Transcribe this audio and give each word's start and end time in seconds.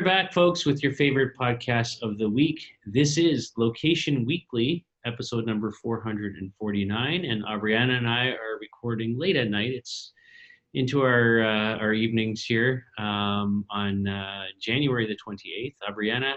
Are 0.00 0.04
back, 0.04 0.32
folks, 0.32 0.64
with 0.64 0.82
your 0.82 0.92
favorite 0.92 1.36
podcast 1.38 2.00
of 2.00 2.16
the 2.16 2.26
week. 2.26 2.64
This 2.86 3.18
is 3.18 3.52
Location 3.58 4.24
Weekly, 4.24 4.86
episode 5.04 5.44
number 5.44 5.70
449, 5.72 7.24
and 7.26 7.44
Aubriana 7.44 7.98
and 7.98 8.08
I 8.08 8.28
are 8.28 8.58
recording 8.62 9.18
late 9.18 9.36
at 9.36 9.50
night. 9.50 9.72
It's 9.72 10.14
into 10.72 11.02
our 11.02 11.42
uh, 11.42 11.76
our 11.76 11.92
evenings 11.92 12.42
here 12.44 12.86
um, 12.98 13.66
on 13.68 14.08
uh, 14.08 14.44
January 14.58 15.06
the 15.06 15.18
28th. 15.22 15.74
Aubriana, 15.86 16.32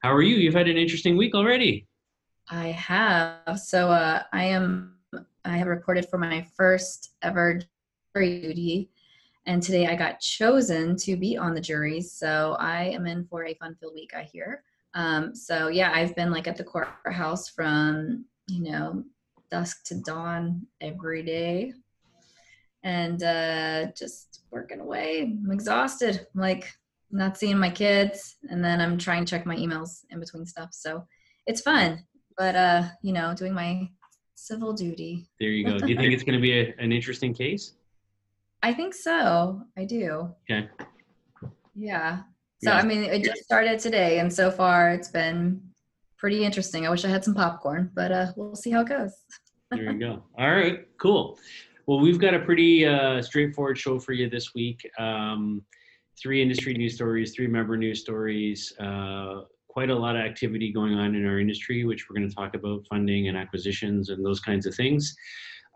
how 0.00 0.12
are 0.12 0.20
you? 0.20 0.36
You've 0.36 0.52
had 0.52 0.68
an 0.68 0.76
interesting 0.76 1.16
week 1.16 1.34
already. 1.34 1.88
I 2.50 2.66
have. 2.66 3.58
So 3.58 3.88
uh, 3.88 4.24
I 4.34 4.44
am. 4.44 4.96
I 5.46 5.56
have 5.56 5.68
reported 5.68 6.06
for 6.10 6.18
my 6.18 6.46
first 6.54 7.14
ever 7.22 7.62
duty 8.14 8.90
and 9.50 9.60
today 9.60 9.88
I 9.88 9.96
got 9.96 10.20
chosen 10.20 10.94
to 10.98 11.16
be 11.16 11.36
on 11.36 11.54
the 11.54 11.60
jury. 11.60 12.00
So 12.00 12.56
I 12.60 12.84
am 12.84 13.04
in 13.04 13.24
for 13.24 13.46
a 13.46 13.54
fun 13.54 13.74
filled 13.80 13.94
week, 13.94 14.12
I 14.14 14.22
hear. 14.22 14.62
Um, 14.94 15.34
so 15.34 15.66
yeah, 15.66 15.90
I've 15.92 16.14
been 16.14 16.30
like 16.30 16.46
at 16.46 16.56
the 16.56 16.62
courthouse 16.62 17.48
from, 17.48 18.26
you 18.46 18.70
know, 18.70 19.02
dusk 19.50 19.82
to 19.86 19.96
dawn 19.96 20.68
every 20.80 21.24
day 21.24 21.72
and 22.84 23.20
uh, 23.24 23.86
just 23.86 24.42
working 24.52 24.78
away. 24.78 25.22
I'm 25.22 25.50
exhausted. 25.50 26.28
I'm 26.32 26.40
like 26.40 26.72
not 27.10 27.36
seeing 27.36 27.58
my 27.58 27.70
kids 27.70 28.36
and 28.50 28.64
then 28.64 28.80
I'm 28.80 28.98
trying 28.98 29.24
to 29.24 29.30
check 29.30 29.46
my 29.46 29.56
emails 29.56 30.04
in 30.10 30.20
between 30.20 30.46
stuff. 30.46 30.68
So 30.70 31.04
it's 31.48 31.60
fun, 31.60 32.04
but 32.38 32.54
uh, 32.54 32.84
you 33.02 33.12
know, 33.12 33.34
doing 33.34 33.54
my 33.54 33.90
civil 34.36 34.72
duty. 34.72 35.26
There 35.40 35.48
you 35.48 35.64
go. 35.64 35.76
Do 35.76 35.88
you 35.88 35.96
think 35.96 36.12
it's 36.14 36.22
going 36.22 36.38
to 36.38 36.40
be 36.40 36.52
a, 36.52 36.72
an 36.78 36.92
interesting 36.92 37.34
case? 37.34 37.72
I 38.62 38.74
think 38.74 38.94
so. 38.94 39.62
I 39.76 39.84
do. 39.84 40.34
Okay. 40.50 40.68
Yeah. 41.74 42.18
So 42.62 42.70
yeah. 42.70 42.76
I 42.76 42.82
mean, 42.82 43.04
it 43.04 43.24
just 43.24 43.44
started 43.44 43.78
today, 43.78 44.18
and 44.18 44.32
so 44.32 44.50
far 44.50 44.90
it's 44.90 45.08
been 45.08 45.62
pretty 46.18 46.44
interesting. 46.44 46.86
I 46.86 46.90
wish 46.90 47.04
I 47.04 47.08
had 47.08 47.24
some 47.24 47.34
popcorn, 47.34 47.90
but 47.94 48.12
uh, 48.12 48.26
we'll 48.36 48.54
see 48.54 48.70
how 48.70 48.82
it 48.82 48.88
goes. 48.88 49.12
there 49.70 49.92
you 49.92 49.98
go. 49.98 50.22
All 50.38 50.50
right. 50.50 50.86
Cool. 50.98 51.38
Well, 51.86 52.00
we've 52.00 52.20
got 52.20 52.34
a 52.34 52.40
pretty 52.40 52.86
uh, 52.86 53.22
straightforward 53.22 53.78
show 53.78 53.98
for 53.98 54.12
you 54.12 54.28
this 54.28 54.54
week. 54.54 54.88
Um, 54.98 55.62
three 56.20 56.42
industry 56.42 56.74
news 56.74 56.94
stories, 56.94 57.34
three 57.34 57.46
member 57.46 57.76
news 57.76 58.00
stories. 58.00 58.72
Uh, 58.78 59.42
quite 59.68 59.90
a 59.90 59.94
lot 59.94 60.16
of 60.16 60.22
activity 60.22 60.72
going 60.72 60.94
on 60.94 61.14
in 61.14 61.24
our 61.26 61.40
industry, 61.40 61.84
which 61.84 62.08
we're 62.08 62.16
going 62.16 62.28
to 62.28 62.34
talk 62.34 62.54
about 62.54 62.84
funding 62.88 63.28
and 63.28 63.36
acquisitions 63.36 64.10
and 64.10 64.24
those 64.24 64.40
kinds 64.40 64.66
of 64.66 64.74
things. 64.74 65.16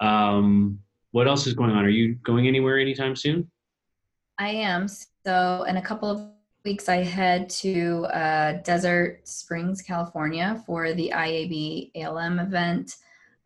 Um, 0.01 0.79
what 1.15 1.29
else 1.29 1.47
is 1.47 1.55
going 1.55 1.71
on? 1.71 1.85
Are 1.85 1.91
you 1.91 2.17
going 2.25 2.49
anywhere 2.49 2.77
anytime 2.77 3.15
soon? 3.15 3.49
I 4.37 4.49
am. 4.49 4.89
So 5.25 5.63
in 5.69 5.77
a 5.77 5.83
couple 5.83 6.11
of 6.11 6.29
weeks, 6.65 6.89
I 6.89 7.05
head 7.05 7.49
to 7.51 8.07
uh, 8.07 8.63
Desert 8.65 9.21
Springs, 9.23 9.81
California 9.81 10.61
for 10.67 10.93
the 10.93 11.13
IAB 11.15 11.93
ALM 11.95 12.41
event. 12.41 12.97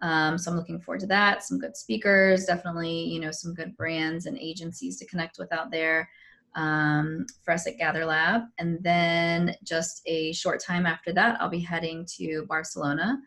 Um, 0.00 0.39
so 0.39 0.50
I'm 0.50 0.56
looking 0.56 0.80
forward 0.80 1.00
to 1.00 1.06
that. 1.08 1.44
Some 1.44 1.58
good 1.58 1.77
speakers, 1.77 2.46
definitely, 2.46 3.05
you 3.05 3.20
know, 3.20 3.30
some 3.30 3.52
good 3.52 3.77
brands 3.77 4.24
and 4.24 4.39
agencies 4.39 4.96
to 4.96 5.06
connect 5.06 5.36
with 5.39 5.52
out 5.52 5.70
there 5.70 6.08
um, 6.55 7.27
for 7.44 7.52
us 7.52 7.66
at 7.66 7.77
Gather 7.77 8.06
Lab. 8.06 8.44
And 8.58 8.83
then 8.83 9.55
just 9.62 10.00
a 10.06 10.33
short 10.33 10.64
time 10.64 10.86
after 10.86 11.12
that, 11.12 11.39
I'll 11.39 11.50
be 11.50 11.61
heading 11.61 12.06
to 12.16 12.46
Barcelona 12.48 13.19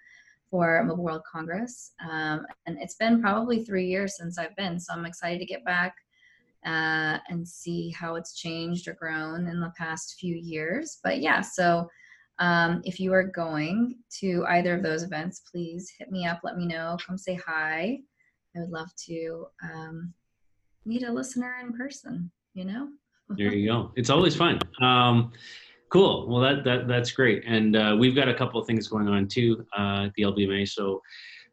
for 0.52 0.83
Mobile 0.83 1.03
World 1.03 1.23
Congress. 1.31 1.94
Um, 2.07 2.45
and 2.67 2.78
it's 2.79 2.95
been 2.95 3.22
probably 3.22 3.63
three 3.63 3.88
years 3.88 4.17
since 4.17 4.38
I've 4.38 4.56
been, 4.57 4.79
so 4.79 4.94
I'm 4.94 5.06
excited 5.06 5.39
to 5.39 5.45
get 5.45 5.63
back 5.63 5.95
uh, 6.66 7.17
and 7.29 7.47
see 7.47 7.89
how 7.89 8.16
it's 8.16 8.35
changed 8.35 8.88
or 8.88 8.94
grown 8.94 9.47
in 9.47 9.61
the 9.61 9.72
past 9.78 10.17
few 10.19 10.35
years. 10.35 11.00
But 11.03 11.22
yeah, 11.22 11.40
so 11.41 11.90
um, 12.40 12.81
if 12.84 13.00
you 13.00 13.13
are 13.13 13.23
going 13.23 13.95
to 14.19 14.45
either 14.50 14.75
of 14.75 14.84
those 14.84 15.03
events, 15.03 15.41
please 15.50 15.91
hit 15.97 16.11
me 16.11 16.28
up, 16.28 16.41
let 16.44 16.57
me 16.57 16.66
know, 16.66 16.97
come 17.06 17.17
say 17.17 17.35
hi. 17.35 18.00
I 18.56 18.59
would 18.59 18.72
love 18.72 18.90
to 19.07 19.47
um, 19.63 20.13
meet 20.85 21.03
a 21.03 21.11
listener 21.11 21.56
in 21.63 21.72
person, 21.73 22.29
you 22.53 22.66
know? 22.66 22.90
there 23.29 23.53
you 23.53 23.69
go. 23.69 23.94
It's 23.95 24.09
always 24.09 24.35
fun. 24.35 24.59
Um, 24.81 25.31
Cool. 25.91 26.25
Well, 26.29 26.40
that, 26.40 26.63
that 26.63 26.88
that's 26.88 27.12
great, 27.12 27.44
and 27.46 27.75
uh, 27.75 27.97
we've 28.00 28.16
got 28.16 28.29
a 28.29 28.34
couple 28.34 28.62
of 28.62 28.66
things 28.66 28.88
going 28.88 29.09
on 29.09 29.28
too 29.28 29.66
uh, 29.78 30.06
at 30.06 30.13
the 30.16 30.24
LBMA. 30.24 30.66
So 30.66 31.02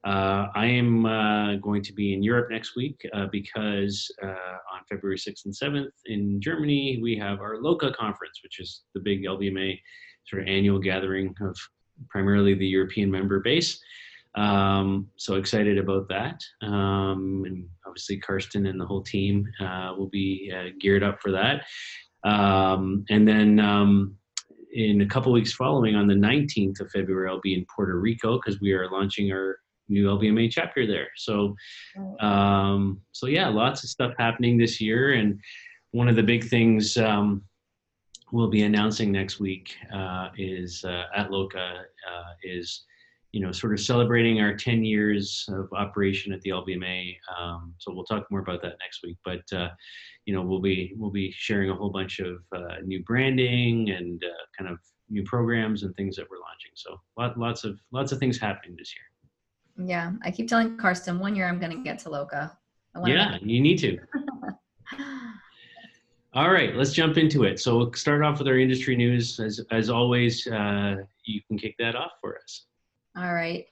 uh, 0.04 0.46
I 0.54 0.64
am 0.66 1.06
uh, 1.06 1.56
going 1.56 1.82
to 1.82 1.92
be 1.92 2.14
in 2.14 2.22
Europe 2.22 2.46
next 2.48 2.76
week 2.76 3.04
uh, 3.12 3.26
because 3.32 4.08
uh, 4.22 4.28
on 4.72 4.84
February 4.88 5.18
6th 5.18 5.44
and 5.46 5.52
7th 5.52 5.90
in 6.06 6.40
Germany 6.40 7.00
we 7.02 7.16
have 7.16 7.40
our 7.40 7.56
LOCA 7.56 7.92
conference, 7.96 8.38
which 8.44 8.60
is 8.60 8.82
the 8.94 9.00
big 9.00 9.24
LBMA 9.24 9.76
sort 10.24 10.42
of 10.42 10.48
annual 10.48 10.78
gathering 10.78 11.34
of 11.40 11.56
primarily 12.08 12.54
the 12.54 12.66
European 12.66 13.10
member 13.10 13.40
base. 13.40 13.80
Um, 14.36 15.08
so 15.16 15.34
excited 15.34 15.78
about 15.78 16.08
that, 16.10 16.44
um, 16.62 17.42
and 17.44 17.66
obviously 17.84 18.18
Karsten 18.18 18.66
and 18.66 18.80
the 18.80 18.86
whole 18.86 19.02
team 19.02 19.48
will 19.96 20.10
be 20.12 20.52
geared 20.80 21.02
up 21.02 21.20
for 21.20 21.32
that. 21.32 21.64
Um, 22.24 23.04
and 23.10 23.26
then 23.26 23.58
um, 23.60 24.17
in 24.72 25.00
a 25.00 25.06
couple 25.06 25.32
weeks 25.32 25.52
following, 25.52 25.94
on 25.94 26.06
the 26.06 26.14
19th 26.14 26.80
of 26.80 26.90
February, 26.90 27.28
I'll 27.28 27.40
be 27.40 27.54
in 27.54 27.66
Puerto 27.74 27.98
Rico 27.98 28.38
because 28.38 28.60
we 28.60 28.72
are 28.72 28.90
launching 28.90 29.32
our 29.32 29.58
new 29.88 30.06
LBMA 30.06 30.50
chapter 30.50 30.86
there. 30.86 31.08
So, 31.16 31.56
um, 32.20 33.00
so 33.12 33.26
yeah, 33.26 33.48
lots 33.48 33.82
of 33.84 33.90
stuff 33.90 34.12
happening 34.18 34.58
this 34.58 34.80
year, 34.80 35.12
and 35.12 35.40
one 35.92 36.08
of 36.08 36.16
the 36.16 36.22
big 36.22 36.44
things 36.44 36.96
um, 36.98 37.42
we'll 38.32 38.48
be 38.48 38.62
announcing 38.62 39.10
next 39.10 39.40
week 39.40 39.74
uh, 39.92 40.28
is 40.36 40.84
uh, 40.84 41.04
at 41.14 41.30
Loca 41.30 41.84
uh, 42.10 42.32
is 42.42 42.84
you 43.32 43.40
know 43.40 43.52
sort 43.52 43.72
of 43.72 43.80
celebrating 43.80 44.40
our 44.40 44.54
10 44.54 44.84
years 44.84 45.46
of 45.50 45.72
operation 45.72 46.32
at 46.32 46.40
the 46.42 46.50
LBMA. 46.50 47.16
Um, 47.38 47.74
so 47.78 47.92
we'll 47.92 48.04
talk 48.04 48.26
more 48.30 48.40
about 48.40 48.62
that 48.62 48.76
next 48.80 49.02
week, 49.02 49.18
but 49.24 49.42
uh, 49.52 49.68
you 50.24 50.34
know 50.34 50.42
we'll 50.42 50.60
be 50.60 50.94
we'll 50.96 51.10
be 51.10 51.30
sharing 51.32 51.70
a 51.70 51.74
whole 51.74 51.90
bunch 51.90 52.20
of 52.20 52.38
uh, 52.54 52.76
new 52.84 53.02
branding 53.04 53.90
and 53.90 54.22
uh, 54.24 54.44
kind 54.56 54.70
of 54.70 54.78
new 55.10 55.22
programs 55.24 55.82
and 55.82 55.94
things 55.96 56.16
that 56.16 56.26
we're 56.30 56.38
launching. 56.38 56.70
So 56.74 57.00
lot, 57.18 57.38
lots 57.38 57.64
of 57.64 57.78
lots 57.92 58.12
of 58.12 58.18
things 58.18 58.38
happening 58.38 58.76
this 58.78 58.94
year. 58.94 59.04
Yeah 59.86 60.12
i 60.24 60.30
keep 60.32 60.48
telling 60.48 60.76
karsten 60.76 61.20
one 61.20 61.36
year 61.36 61.46
i'm 61.46 61.60
going 61.60 61.70
to 61.70 61.84
get 61.84 62.00
to 62.00 62.10
loca 62.10 62.58
yeah 63.06 63.36
you 63.40 63.60
need 63.60 63.78
to. 63.78 63.96
All 66.34 66.50
right 66.50 66.74
let's 66.74 66.92
jump 66.92 67.16
into 67.16 67.44
it. 67.44 67.60
So 67.60 67.76
we'll 67.76 67.92
start 67.92 68.22
off 68.22 68.38
with 68.38 68.48
our 68.48 68.58
industry 68.58 68.96
news. 68.96 69.38
As 69.38 69.60
as 69.70 69.88
always 69.88 70.46
uh, 70.46 70.96
you 71.24 71.40
can 71.46 71.58
kick 71.58 71.76
that 71.78 71.94
off 71.94 72.12
for 72.20 72.36
us 72.36 72.67
all 73.18 73.34
right 73.34 73.66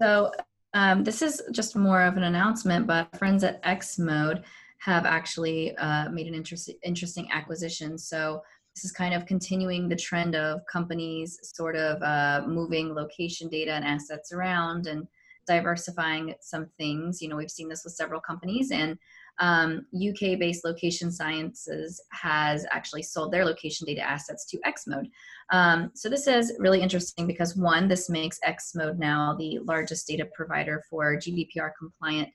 so 0.00 0.32
um, 0.74 1.04
this 1.04 1.22
is 1.22 1.42
just 1.52 1.76
more 1.76 2.02
of 2.02 2.16
an 2.16 2.24
announcement 2.24 2.86
but 2.86 3.16
friends 3.16 3.44
at 3.44 3.60
x 3.62 3.98
mode 3.98 4.42
have 4.78 5.06
actually 5.06 5.76
uh, 5.76 6.08
made 6.10 6.26
an 6.26 6.34
interest, 6.34 6.70
interesting 6.84 7.28
acquisition. 7.32 7.98
So 7.98 8.42
this 8.74 8.84
is 8.84 8.92
kind 8.92 9.14
of 9.14 9.26
continuing 9.26 9.88
the 9.88 9.96
trend 9.96 10.34
of 10.34 10.60
companies 10.70 11.38
sort 11.42 11.76
of 11.76 12.02
uh, 12.02 12.46
moving 12.46 12.94
location 12.94 13.48
data 13.48 13.72
and 13.72 13.84
assets 13.84 14.32
around 14.32 14.86
and 14.86 15.08
diversifying 15.46 16.34
some 16.40 16.68
things. 16.78 17.22
You 17.22 17.28
know, 17.28 17.36
we've 17.36 17.50
seen 17.50 17.68
this 17.68 17.84
with 17.84 17.94
several 17.94 18.20
companies, 18.20 18.70
and 18.70 18.98
um, 19.38 19.86
UK 19.94 20.38
based 20.38 20.64
Location 20.64 21.12
Sciences 21.12 22.02
has 22.10 22.66
actually 22.70 23.02
sold 23.02 23.32
their 23.32 23.44
location 23.44 23.86
data 23.86 24.00
assets 24.00 24.46
to 24.46 24.58
Xmode. 24.66 25.10
Um, 25.50 25.90
so, 25.94 26.08
this 26.08 26.26
is 26.26 26.54
really 26.58 26.80
interesting 26.80 27.26
because 27.26 27.56
one, 27.56 27.88
this 27.88 28.08
makes 28.08 28.38
Xmode 28.46 28.98
now 28.98 29.36
the 29.38 29.58
largest 29.60 30.06
data 30.06 30.26
provider 30.34 30.82
for 30.88 31.16
GDPR 31.16 31.72
compliant 31.78 32.28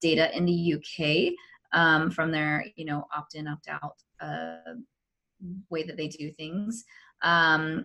data 0.00 0.34
in 0.36 0.46
the 0.46 0.74
UK 0.74 1.34
um, 1.72 2.10
from 2.10 2.30
their 2.30 2.64
you 2.76 2.84
know 2.84 3.06
opt 3.14 3.34
in 3.34 3.48
opt 3.48 3.68
out 3.68 3.96
uh, 4.20 4.74
way 5.70 5.82
that 5.82 5.96
they 5.96 6.08
do 6.08 6.30
things 6.32 6.84
um, 7.22 7.84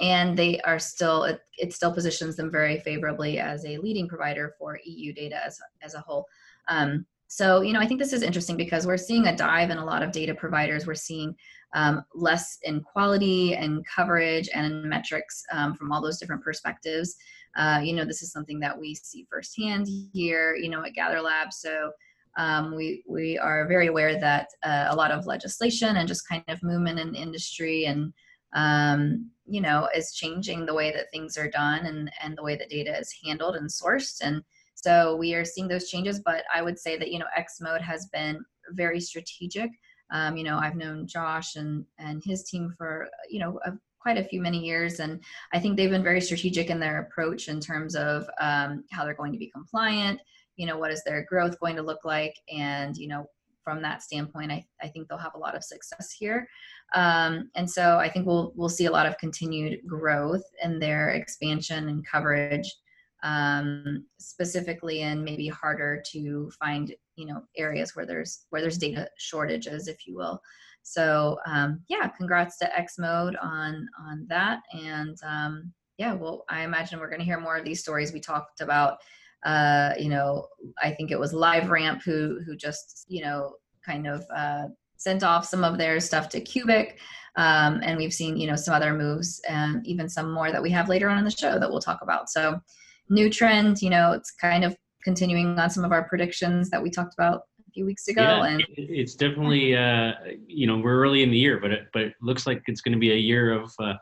and 0.00 0.36
they 0.36 0.60
are 0.60 0.78
still 0.78 1.24
it, 1.24 1.40
it, 1.58 1.72
still 1.72 1.92
positions 1.92 2.36
them 2.36 2.50
very 2.50 2.78
favorably 2.80 3.38
as 3.38 3.64
a 3.64 3.78
leading 3.78 4.08
provider 4.08 4.54
for 4.58 4.78
eu 4.84 5.12
data 5.12 5.44
as, 5.44 5.58
as 5.82 5.94
a 5.94 6.00
whole 6.00 6.26
um, 6.68 7.04
so 7.28 7.60
you 7.60 7.72
know 7.72 7.80
i 7.80 7.86
think 7.86 8.00
this 8.00 8.12
is 8.12 8.22
interesting 8.22 8.56
because 8.56 8.86
we're 8.86 8.96
seeing 8.96 9.26
a 9.26 9.36
dive 9.36 9.70
in 9.70 9.78
a 9.78 9.84
lot 9.84 10.02
of 10.02 10.12
data 10.12 10.34
providers. 10.34 10.86
We're 10.86 10.94
seeing 10.94 11.34
um, 11.74 12.04
less 12.14 12.58
in 12.62 12.80
quality 12.80 13.54
and 13.54 13.84
coverage 13.86 14.48
and 14.54 14.84
metrics 14.84 15.42
um, 15.52 15.74
from 15.74 15.92
all 15.92 16.00
those 16.00 16.18
different 16.18 16.42
perspectives. 16.42 17.16
Uh, 17.56 17.80
you 17.82 17.94
know 17.94 18.04
this 18.04 18.22
is 18.22 18.32
something 18.32 18.60
that 18.60 18.78
we 18.78 18.94
see 18.94 19.26
firsthand 19.30 19.86
here 20.12 20.54
you 20.56 20.68
know 20.68 20.84
at 20.84 20.94
gather 20.94 21.20
lab. 21.20 21.52
So 21.52 21.90
um, 22.36 22.74
we 22.76 23.02
we 23.08 23.38
are 23.38 23.66
very 23.66 23.86
aware 23.86 24.20
that 24.20 24.48
uh, 24.62 24.86
a 24.90 24.96
lot 24.96 25.10
of 25.10 25.26
legislation 25.26 25.96
and 25.96 26.08
just 26.08 26.28
kind 26.28 26.44
of 26.48 26.62
movement 26.62 26.98
in 26.98 27.14
industry 27.14 27.86
and 27.86 28.12
um, 28.54 29.30
you 29.46 29.60
know 29.60 29.88
is 29.94 30.12
changing 30.12 30.66
the 30.66 30.74
way 30.74 30.92
that 30.92 31.10
things 31.12 31.36
are 31.36 31.50
done 31.50 31.86
and 31.86 32.10
and 32.22 32.36
the 32.36 32.42
way 32.42 32.56
that 32.56 32.70
data 32.70 32.96
is 32.98 33.14
handled 33.24 33.56
and 33.56 33.68
sourced. 33.68 34.20
And 34.22 34.42
so 34.76 35.16
we 35.16 35.34
are 35.34 35.44
seeing 35.44 35.66
those 35.66 35.90
changes 35.90 36.20
but 36.24 36.44
i 36.54 36.62
would 36.62 36.78
say 36.78 36.96
that 36.96 37.10
you 37.10 37.18
know 37.18 37.26
x 37.36 37.60
mode 37.60 37.80
has 37.80 38.06
been 38.12 38.44
very 38.70 39.00
strategic 39.00 39.70
Um, 40.10 40.36
you 40.36 40.44
know, 40.44 40.58
I've 40.58 40.76
known 40.76 41.06
Josh 41.06 41.56
and 41.56 41.84
and 41.98 42.22
his 42.24 42.44
team 42.44 42.72
for 42.78 43.08
you 43.28 43.40
know 43.40 43.58
a, 43.64 43.72
quite 43.98 44.18
a 44.18 44.24
few 44.24 44.40
many 44.40 44.58
years, 44.64 45.00
and 45.00 45.20
I 45.52 45.58
think 45.58 45.76
they've 45.76 45.90
been 45.90 46.02
very 46.02 46.20
strategic 46.20 46.70
in 46.70 46.78
their 46.78 47.00
approach 47.00 47.48
in 47.48 47.58
terms 47.60 47.96
of 47.96 48.28
um, 48.40 48.84
how 48.92 49.04
they're 49.04 49.14
going 49.22 49.32
to 49.32 49.38
be 49.38 49.50
compliant. 49.50 50.20
You 50.56 50.66
know, 50.66 50.78
what 50.78 50.92
is 50.92 51.02
their 51.04 51.24
growth 51.28 51.58
going 51.58 51.76
to 51.76 51.82
look 51.82 52.04
like, 52.04 52.36
and 52.52 52.96
you 52.96 53.08
know, 53.08 53.28
from 53.64 53.82
that 53.82 54.02
standpoint, 54.02 54.52
I, 54.52 54.64
I 54.80 54.88
think 54.88 55.08
they'll 55.08 55.18
have 55.18 55.34
a 55.34 55.44
lot 55.46 55.56
of 55.56 55.64
success 55.64 56.12
here. 56.12 56.48
Um, 56.94 57.50
and 57.56 57.68
so 57.68 57.98
I 57.98 58.08
think 58.08 58.26
we'll 58.26 58.52
we'll 58.54 58.68
see 58.78 58.86
a 58.86 58.92
lot 58.92 59.06
of 59.06 59.18
continued 59.18 59.80
growth 59.86 60.44
in 60.62 60.78
their 60.78 61.10
expansion 61.10 61.88
and 61.88 62.06
coverage, 62.06 62.72
um, 63.22 64.04
specifically 64.18 65.02
in 65.02 65.24
maybe 65.24 65.48
harder 65.48 66.02
to 66.12 66.50
find 66.58 66.94
you 67.16 67.26
know 67.26 67.42
areas 67.56 67.96
where 67.96 68.06
there's 68.06 68.46
where 68.50 68.60
there's 68.62 68.78
data 68.78 69.08
shortages, 69.18 69.88
if 69.88 70.06
you 70.06 70.16
will. 70.16 70.40
So 70.82 71.38
um, 71.46 71.80
yeah, 71.88 72.08
congrats 72.08 72.58
to 72.58 72.78
x 72.78 72.98
mode 72.98 73.36
on 73.36 73.86
on 74.00 74.26
that, 74.28 74.60
and 74.72 75.16
um, 75.24 75.72
yeah, 75.98 76.12
well, 76.12 76.44
I 76.48 76.62
imagine 76.62 77.00
we're 77.00 77.08
going 77.08 77.20
to 77.20 77.24
hear 77.24 77.40
more 77.40 77.56
of 77.56 77.64
these 77.64 77.80
stories 77.80 78.12
we 78.12 78.20
talked 78.20 78.60
about 78.60 78.98
uh, 79.44 79.94
you 79.98 80.08
know, 80.08 80.48
I 80.82 80.90
think 80.90 81.10
it 81.10 81.18
was 81.18 81.32
LiveRamp 81.32 82.02
who 82.02 82.40
who 82.44 82.56
just 82.56 83.04
you 83.08 83.22
know 83.22 83.54
kind 83.84 84.06
of 84.06 84.24
uh, 84.34 84.66
sent 84.96 85.22
off 85.22 85.46
some 85.46 85.62
of 85.62 85.78
their 85.78 86.00
stuff 86.00 86.28
to 86.30 86.40
Cuebiq, 86.40 86.94
um, 87.36 87.80
and 87.82 87.96
we've 87.96 88.12
seen 88.12 88.36
you 88.36 88.48
know 88.48 88.56
some 88.56 88.74
other 88.74 88.92
moves 88.92 89.40
and 89.48 89.86
even 89.86 90.08
some 90.08 90.32
more 90.32 90.50
that 90.50 90.62
we 90.62 90.70
have 90.70 90.88
later 90.88 91.08
on 91.08 91.18
in 91.18 91.24
the 91.24 91.30
show 91.30 91.58
that 91.58 91.70
we'll 91.70 91.80
talk 91.80 92.00
about. 92.02 92.28
So, 92.28 92.60
new 93.08 93.30
trend, 93.30 93.82
you 93.82 93.90
know, 93.90 94.12
it's 94.12 94.30
kind 94.30 94.64
of 94.64 94.76
continuing 95.04 95.58
on 95.58 95.70
some 95.70 95.84
of 95.84 95.92
our 95.92 96.08
predictions 96.08 96.68
that 96.70 96.82
we 96.82 96.90
talked 96.90 97.14
about 97.14 97.42
a 97.66 97.70
few 97.72 97.86
weeks 97.86 98.08
ago. 98.08 98.22
Yeah, 98.22 98.44
and 98.44 98.64
it's 98.76 99.14
definitely 99.14 99.76
uh, 99.76 100.12
you 100.46 100.66
know 100.66 100.78
we're 100.78 101.00
early 101.00 101.22
in 101.22 101.30
the 101.30 101.38
year, 101.38 101.58
but 101.60 101.70
it, 101.70 101.86
but 101.92 102.02
it 102.02 102.14
looks 102.20 102.46
like 102.46 102.62
it's 102.66 102.80
going 102.80 102.92
to 102.92 102.98
be 102.98 103.12
a 103.12 103.16
year 103.16 103.52
of 103.52 103.72
uh, 103.78 103.94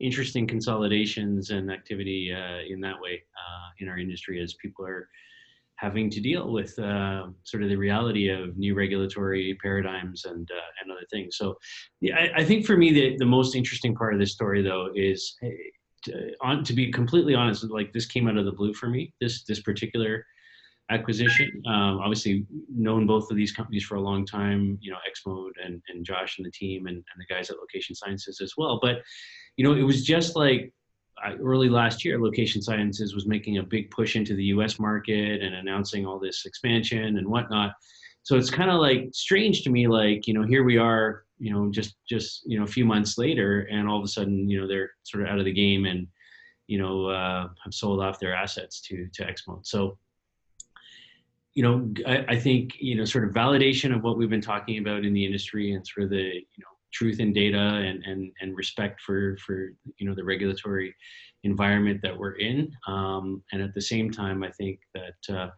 interesting 0.00 0.46
consolidations 0.46 1.50
and 1.50 1.70
activity 1.70 2.32
uh, 2.32 2.60
in 2.68 2.80
that 2.80 3.00
way 3.00 3.22
uh, 3.36 3.68
in 3.78 3.88
our 3.88 3.98
industry 3.98 4.40
as 4.42 4.54
people 4.54 4.84
are 4.84 5.08
having 5.76 6.10
to 6.10 6.20
deal 6.20 6.52
with 6.52 6.78
uh, 6.78 7.28
sort 7.44 7.62
of 7.62 7.70
the 7.70 7.76
reality 7.76 8.28
of 8.28 8.56
new 8.58 8.74
regulatory 8.74 9.58
paradigms 9.62 10.26
and 10.26 10.48
uh, 10.50 10.68
and 10.82 10.92
other 10.92 11.06
things. 11.10 11.36
So, 11.38 11.54
yeah, 12.02 12.16
I, 12.16 12.40
I, 12.40 12.44
think 12.44 12.66
for 12.66 12.76
me 12.76 12.92
the 12.92 13.16
the 13.16 13.24
most 13.24 13.54
interesting 13.54 13.94
part 13.94 14.12
of 14.12 14.20
this 14.20 14.32
story 14.32 14.62
though 14.62 14.90
is. 14.94 15.36
To, 16.04 16.32
on, 16.40 16.64
to 16.64 16.72
be 16.72 16.90
completely 16.90 17.34
honest, 17.34 17.64
like 17.64 17.92
this 17.92 18.06
came 18.06 18.28
out 18.28 18.36
of 18.36 18.44
the 18.44 18.52
blue 18.52 18.72
for 18.74 18.88
me. 18.88 19.12
This 19.20 19.44
this 19.44 19.60
particular 19.60 20.24
acquisition. 20.90 21.62
Um, 21.66 22.00
obviously, 22.00 22.46
known 22.74 23.06
both 23.06 23.30
of 23.30 23.36
these 23.36 23.52
companies 23.52 23.84
for 23.84 23.96
a 23.96 24.00
long 24.00 24.26
time. 24.26 24.78
You 24.80 24.92
know, 24.92 24.98
Xmode 25.08 25.52
and 25.64 25.82
and 25.88 26.04
Josh 26.04 26.38
and 26.38 26.46
the 26.46 26.50
team 26.50 26.86
and, 26.86 26.96
and 26.96 27.04
the 27.18 27.34
guys 27.34 27.50
at 27.50 27.58
Location 27.58 27.94
Sciences 27.94 28.40
as 28.40 28.54
well. 28.56 28.78
But 28.80 29.02
you 29.56 29.64
know, 29.64 29.74
it 29.74 29.82
was 29.82 30.04
just 30.04 30.36
like 30.36 30.72
early 31.42 31.68
last 31.68 32.04
year, 32.04 32.20
Location 32.20 32.62
Sciences 32.62 33.14
was 33.14 33.26
making 33.26 33.58
a 33.58 33.62
big 33.62 33.90
push 33.90 34.16
into 34.16 34.34
the 34.34 34.44
U.S. 34.44 34.78
market 34.78 35.42
and 35.42 35.54
announcing 35.54 36.06
all 36.06 36.18
this 36.18 36.46
expansion 36.46 37.18
and 37.18 37.28
whatnot. 37.28 37.72
So 38.22 38.36
it's 38.36 38.50
kind 38.50 38.70
of 38.70 38.80
like 38.80 39.08
strange 39.12 39.62
to 39.62 39.70
me, 39.70 39.86
like 39.86 40.26
you 40.26 40.34
know, 40.34 40.42
here 40.42 40.64
we 40.64 40.76
are, 40.76 41.24
you 41.40 41.52
know, 41.52 41.70
just 41.70 41.96
just 42.08 42.42
you 42.46 42.58
know, 42.58 42.64
a 42.64 42.74
few 42.76 42.84
months 42.84 43.18
later, 43.18 43.62
and 43.70 43.88
all 43.88 43.98
of 43.98 44.04
a 44.04 44.08
sudden, 44.08 44.48
you 44.48 44.60
know, 44.60 44.68
they're 44.68 44.90
sort 45.02 45.24
of 45.24 45.30
out 45.30 45.38
of 45.38 45.44
the 45.44 45.52
game 45.52 45.86
and 45.86 46.06
you 46.66 46.78
know 46.78 47.06
uh, 47.06 47.48
have 47.64 47.74
sold 47.74 48.00
off 48.00 48.20
their 48.20 48.34
assets 48.34 48.80
to 48.82 49.08
to 49.14 49.24
Xmode. 49.24 49.66
So 49.66 49.98
you 51.54 51.64
know, 51.64 51.92
I, 52.06 52.24
I 52.28 52.38
think 52.38 52.76
you 52.78 52.94
know, 52.94 53.04
sort 53.04 53.24
of 53.24 53.34
validation 53.34 53.94
of 53.94 54.04
what 54.04 54.16
we've 54.16 54.30
been 54.30 54.40
talking 54.40 54.78
about 54.78 55.04
in 55.04 55.12
the 55.12 55.24
industry 55.24 55.72
and 55.72 55.84
sort 55.86 56.04
of 56.04 56.10
the 56.10 56.16
you 56.16 56.58
know 56.58 56.70
truth 56.92 57.20
in 57.20 57.32
data 57.32 57.58
and, 57.58 58.04
and, 58.04 58.32
and 58.40 58.56
respect 58.56 59.00
for, 59.00 59.36
for, 59.38 59.72
you 59.98 60.08
know, 60.08 60.14
the 60.14 60.24
regulatory 60.24 60.94
environment 61.44 62.00
that 62.02 62.16
we're 62.16 62.32
in. 62.32 62.70
Um, 62.86 63.42
and 63.52 63.62
at 63.62 63.74
the 63.74 63.80
same 63.80 64.10
time, 64.10 64.42
I 64.42 64.50
think 64.50 64.80
that, 64.94 65.34
uh, 65.34 65.50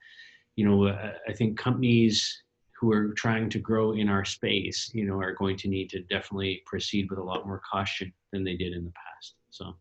you 0.57 0.69
know, 0.69 0.89
I, 0.89 1.15
I 1.29 1.33
think 1.33 1.59
companies 1.59 2.42
who 2.83 2.93
are 2.93 3.13
trying 3.13 3.49
to 3.49 3.61
grow 3.61 3.93
in 3.93 4.09
our 4.09 4.25
space, 4.25 4.91
you 4.93 5.07
know, 5.07 5.21
are 5.21 5.35
going 5.35 5.57
to 5.57 5.69
need 5.69 5.89
to 5.89 6.01
definitely 6.03 6.61
proceed 6.67 7.09
with 7.09 7.21
a 7.21 7.23
lot 7.23 7.47
more 7.47 7.63
caution 7.71 8.13
than 8.33 8.43
they 8.43 8.57
did 8.57 8.73
in 8.73 8.85
the 8.85 8.91
past. 8.91 9.37
So, 9.51 9.77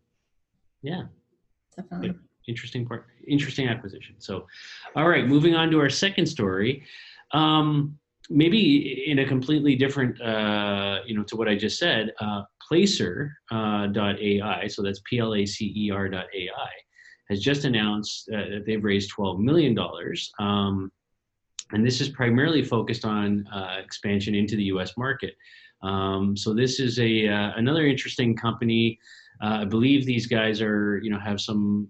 yeah. 0.83 1.05
Definitely. 1.75 2.13
Interesting 2.47 2.85
part, 2.85 3.07
interesting 3.27 3.67
acquisition. 3.67 4.15
So, 4.19 4.45
all 4.95 5.09
right, 5.09 5.27
moving 5.27 5.55
on 5.55 5.71
to 5.71 5.79
our 5.79 5.89
second 5.89 6.27
story. 6.27 6.83
Um, 7.33 7.97
maybe 8.29 9.03
in 9.09 9.17
a 9.17 9.25
completely 9.25 9.75
different, 9.75 10.21
uh, 10.21 10.99
you 11.07 11.17
know, 11.17 11.23
to 11.23 11.35
what 11.35 11.47
I 11.47 11.55
just 11.55 11.79
said, 11.79 12.13
uh, 12.19 12.43
Placer.ai, 12.67 14.39
uh, 14.39 14.67
so 14.69 14.83
that's 14.83 15.01
P-L-A-C-E-R.ai, 15.09 16.71
has 17.29 17.39
just 17.41 17.65
announced 17.65 18.29
uh, 18.31 18.49
that 18.49 18.63
they've 18.67 18.83
raised 18.83 19.11
$12 19.17 19.39
million. 19.39 19.75
Um, 20.39 20.91
and 21.73 21.85
this 21.85 22.01
is 22.01 22.09
primarily 22.09 22.63
focused 22.63 23.05
on 23.05 23.47
uh, 23.47 23.77
expansion 23.83 24.35
into 24.35 24.55
the 24.55 24.63
U.S. 24.65 24.97
market. 24.97 25.35
Um, 25.81 26.37
so 26.37 26.53
this 26.53 26.79
is 26.79 26.99
a 26.99 27.27
uh, 27.27 27.51
another 27.55 27.85
interesting 27.85 28.35
company. 28.35 28.99
I 29.43 29.65
believe 29.65 30.05
these 30.05 30.27
guys 30.27 30.61
are, 30.61 30.99
you 30.99 31.09
know, 31.09 31.19
have 31.19 31.41
some 31.41 31.89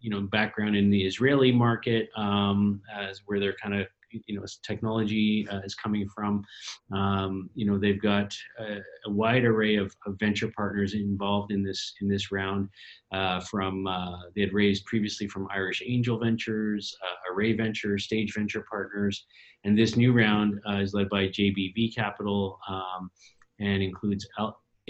you 0.00 0.10
know 0.10 0.22
background 0.22 0.76
in 0.76 0.90
the 0.90 1.02
Israeli 1.06 1.52
market 1.52 2.08
um, 2.16 2.80
as 2.94 3.22
where 3.26 3.38
they're 3.38 3.56
kind 3.62 3.74
of 3.74 3.86
you 4.26 4.38
know 4.38 4.44
technology 4.66 5.46
uh, 5.48 5.60
is 5.64 5.74
coming 5.74 6.08
from. 6.08 6.44
Um, 6.92 7.50
you 7.54 7.66
know 7.66 7.78
they've 7.78 8.00
got 8.00 8.34
a, 8.58 8.78
a 9.06 9.10
wide 9.10 9.44
array 9.44 9.76
of, 9.76 9.94
of, 10.06 10.18
venture 10.18 10.50
partners 10.56 10.94
involved 10.94 11.52
in 11.52 11.62
this 11.62 11.94
in 12.00 12.08
this 12.08 12.32
round. 12.32 12.68
Uh, 13.12 13.40
from 13.40 13.86
uh, 13.86 14.18
they 14.34 14.42
had 14.42 14.52
raised 14.52 14.84
previously 14.86 15.28
from 15.28 15.48
Irish 15.50 15.82
Angel 15.84 16.18
Ventures, 16.18 16.96
uh, 17.02 17.32
Array 17.32 17.52
Ventures, 17.52 18.04
Stage 18.04 18.34
Venture 18.34 18.64
Partners, 18.70 19.26
and 19.64 19.78
this 19.78 19.96
new 19.96 20.12
round 20.12 20.60
uh, 20.68 20.76
is 20.76 20.94
led 20.94 21.08
by 21.08 21.28
JBV 21.28 21.94
Capital 21.94 22.58
um, 22.68 23.10
and 23.58 23.82
includes 23.82 24.26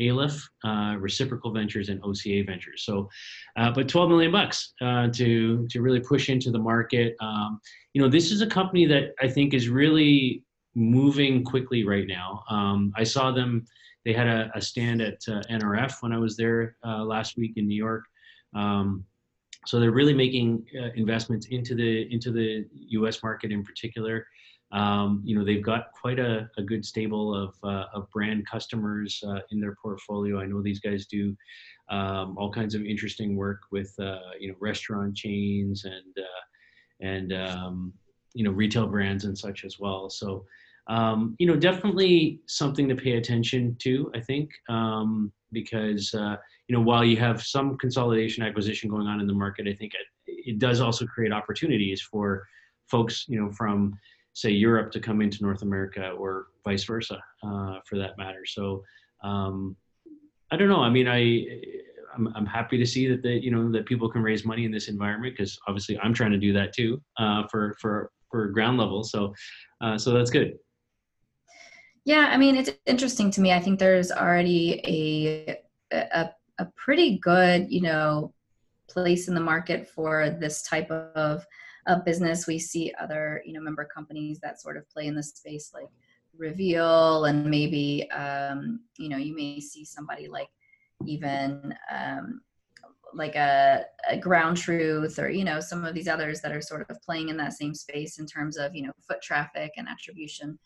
Aleph, 0.01 0.49
uh, 0.65 0.97
Reciprocal 0.99 1.53
Ventures, 1.53 1.89
and 1.89 2.01
OCA 2.03 2.43
Ventures. 2.45 2.85
So, 2.85 3.09
uh, 3.57 3.71
but 3.73 3.89
12 3.89 4.09
million 4.09 4.33
bucks 4.33 4.75
uh, 4.81 5.09
to 5.09 5.67
to 5.69 5.81
really 5.81 6.01
push 6.01 6.29
into 6.29 6.51
the 6.51 6.59
market. 6.59 7.17
Um, 7.21 7.61
you 7.93 8.01
know, 8.01 8.09
this 8.09 8.31
is 8.31 8.41
a 8.41 8.47
company 8.47 8.87
that 8.87 9.15
I 9.21 9.29
think 9.29 9.55
is 9.55 9.69
really 9.69 10.45
moving 10.75 11.45
quickly 11.45 11.85
right 11.85 12.07
now. 12.07 12.45
Um, 12.49 12.93
I 12.97 13.05
saw 13.05 13.31
them; 13.33 13.65
they 14.05 14.13
had 14.13 14.27
a, 14.27 14.51
a 14.55 14.61
stand 14.61 15.03
at 15.03 15.19
uh, 15.29 15.43
NRF 15.51 16.03
when 16.03 16.13
I 16.13 16.19
was 16.19 16.37
there 16.37 16.77
uh, 16.87 17.05
last 17.05 17.37
week 17.37 17.53
in 17.57 17.67
New 17.67 17.77
York. 17.77 18.05
Um, 18.55 19.05
so 19.67 19.79
they're 19.79 19.91
really 19.91 20.15
making 20.15 20.65
uh, 20.81 20.89
investments 20.97 21.47
into 21.51 21.75
the 21.75 22.13
into 22.13 22.31
the 22.33 22.67
U.S. 22.73 23.23
market 23.23 23.53
in 23.53 23.63
particular. 23.63 24.27
Um, 24.73 25.21
you 25.25 25.37
know, 25.37 25.45
they've 25.45 25.63
got 25.63 25.93
quite 26.01 26.21
a, 26.21 26.49
a 26.57 26.63
good 26.63 26.85
stable 26.85 27.35
of, 27.35 27.55
uh, 27.65 27.87
of 27.93 28.09
brand 28.11 28.47
customers 28.47 29.23
uh, 29.27 29.41
in 29.51 29.61
their 29.61 29.77
portfolio. 29.83 30.41
I 30.41 30.47
know 30.47 30.63
these 30.63 30.79
guys 30.79 31.07
do 31.07 31.37
um, 31.89 32.39
all 32.39 32.53
kinds 32.53 32.75
of 32.77 32.85
interesting 32.85 33.37
work 33.37 33.63
with, 33.73 33.93
uh, 33.99 34.21
you 34.39 34.49
know, 34.49 34.55
restaurant 34.61 35.17
chains 35.17 35.85
and, 35.85 36.15
uh, 36.19 36.43
and 37.01 37.33
um, 37.33 37.93
you 38.35 38.45
know, 38.45 38.53
retail 38.53 38.87
brands 38.87 39.25
and 39.25 39.37
such 39.37 39.65
as 39.65 39.81
well. 39.81 40.09
So, 40.09 40.45
um, 40.87 41.35
you 41.39 41.47
know, 41.49 41.57
definitely 41.57 42.41
something 42.47 42.89
to 42.89 42.95
pay 42.95 43.17
attention 43.17 43.77
to, 43.81 44.11
I 44.15 44.21
think, 44.21 44.51
um, 44.69 45.33
because, 45.51 46.15
uh, 46.15 46.37
you 46.69 46.77
know, 46.77 46.83
while 46.83 47.05
you 47.05 47.17
have 47.17 47.43
some 47.43 47.77
consolidation 47.77 48.45
acquisition 48.45 48.89
going 48.89 49.09
on 49.09 49.21
in 49.21 49.27
the 49.27 49.35
market, 49.35 49.67
I 49.67 49.75
think 49.75 49.95
it, 49.95 50.07
it 50.27 50.59
does 50.61 50.81
also 50.81 51.07
create 51.07 51.33
opportunities 51.33 52.01
for 52.01 52.47
folks, 52.89 53.25
you 53.29 53.41
know, 53.41 53.51
from, 53.51 53.99
say 54.33 54.51
Europe 54.51 54.93
to 54.93 55.01
come 55.01 55.21
into 55.21 55.43
North 55.43 55.63
America 55.63 56.11
or 56.11 56.47
vice 56.65 56.85
versa 56.85 57.23
uh, 57.43 57.79
for 57.85 57.99
that 57.99 58.17
matter. 58.17 58.45
So 58.47 58.83
um, 59.23 59.77
I 60.51 60.57
don't 60.57 60.69
know. 60.69 60.83
I 60.83 60.91
mean, 60.91 61.09
I 61.09 61.47
I'm, 62.15 62.33
I'm, 62.35 62.47
happy 62.47 62.77
to 62.79 62.87
see 62.87 63.07
that 63.09 63.23
the 63.23 63.43
you 63.43 63.51
know 63.51 63.71
that 63.73 63.87
people 63.87 64.09
can 64.09 64.23
raise 64.23 64.45
money 64.45 64.65
in 64.65 64.73
this 64.73 64.89
environment 64.89 65.37
because 65.37 65.59
obviously 65.67 65.99
I'm 66.01 66.15
trying 66.15 66.33
to 66.33 66.39
do 66.39 66.53
that 66.53 66.73
too 66.73 67.01
uh, 67.19 67.47
for 67.49 67.77
for 67.81 68.11
for 68.31 68.49
ground 68.49 68.79
level. 68.79 69.05
So 69.05 69.35
uh, 69.81 69.99
so 69.99 70.13
that's 70.13 70.31
good. 70.31 70.59
Yeah, 72.05 72.31
I 72.31 72.37
mean 72.37 72.57
it's 72.57 72.71
interesting 72.87 73.31
to 73.33 73.41
me. 73.41 73.53
I 73.53 73.61
think 73.61 73.79
there's 73.79 74.11
already 74.11 74.81
a 74.85 75.59
a, 75.93 76.31
a 76.59 76.65
pretty 76.77 77.19
good 77.19 77.71
you 77.71 77.83
know 77.83 78.33
place 78.89 79.29
in 79.29 79.35
the 79.35 79.41
market 79.41 79.89
for 79.89 80.31
this 80.31 80.63
type 80.63 80.91
of 80.91 81.47
of 81.91 82.05
business. 82.05 82.47
We 82.47 82.59
see 82.59 82.93
other, 83.01 83.43
you 83.45 83.53
know, 83.53 83.61
member 83.61 83.85
companies 83.85 84.41
that 84.41 84.61
sort 84.61 84.77
of 84.77 84.89
play 84.89 85.07
in 85.07 85.15
the 85.15 85.23
space 85.23 85.73
like 85.75 85.89
Reveal, 86.39 87.25
and 87.25 87.45
maybe, 87.45 88.09
um, 88.13 88.81
you 88.97 89.09
know, 89.09 89.17
you 89.17 89.35
may 89.35 89.61
see 89.61 89.85
somebody 89.85 90.29
like 90.29 90.49
even 91.05 91.75
um, 91.93 92.41
like 93.13 93.35
a, 93.35 93.85
a, 94.09 94.17
ground 94.17 94.57
truth 94.57 95.19
or 95.19 95.29
you 95.29 95.45
know 95.45 95.61
some 95.61 95.85
of 95.85 95.93
these 95.95 96.09
others 96.09 96.41
that 96.41 96.53
are 96.53 96.61
sort 96.61 96.89
of 96.89 97.03
playing 97.03 97.29
in 97.29 97.37
that 97.37 97.53
same 97.55 97.75
space 97.75 98.19
in 98.19 98.27
terms 98.27 98.57
of 98.57 98.75
you 98.75 98.83
know 98.83 98.93
foot 99.07 99.21
traffic 99.21 99.73
and 99.77 99.89
attribution 99.89 100.59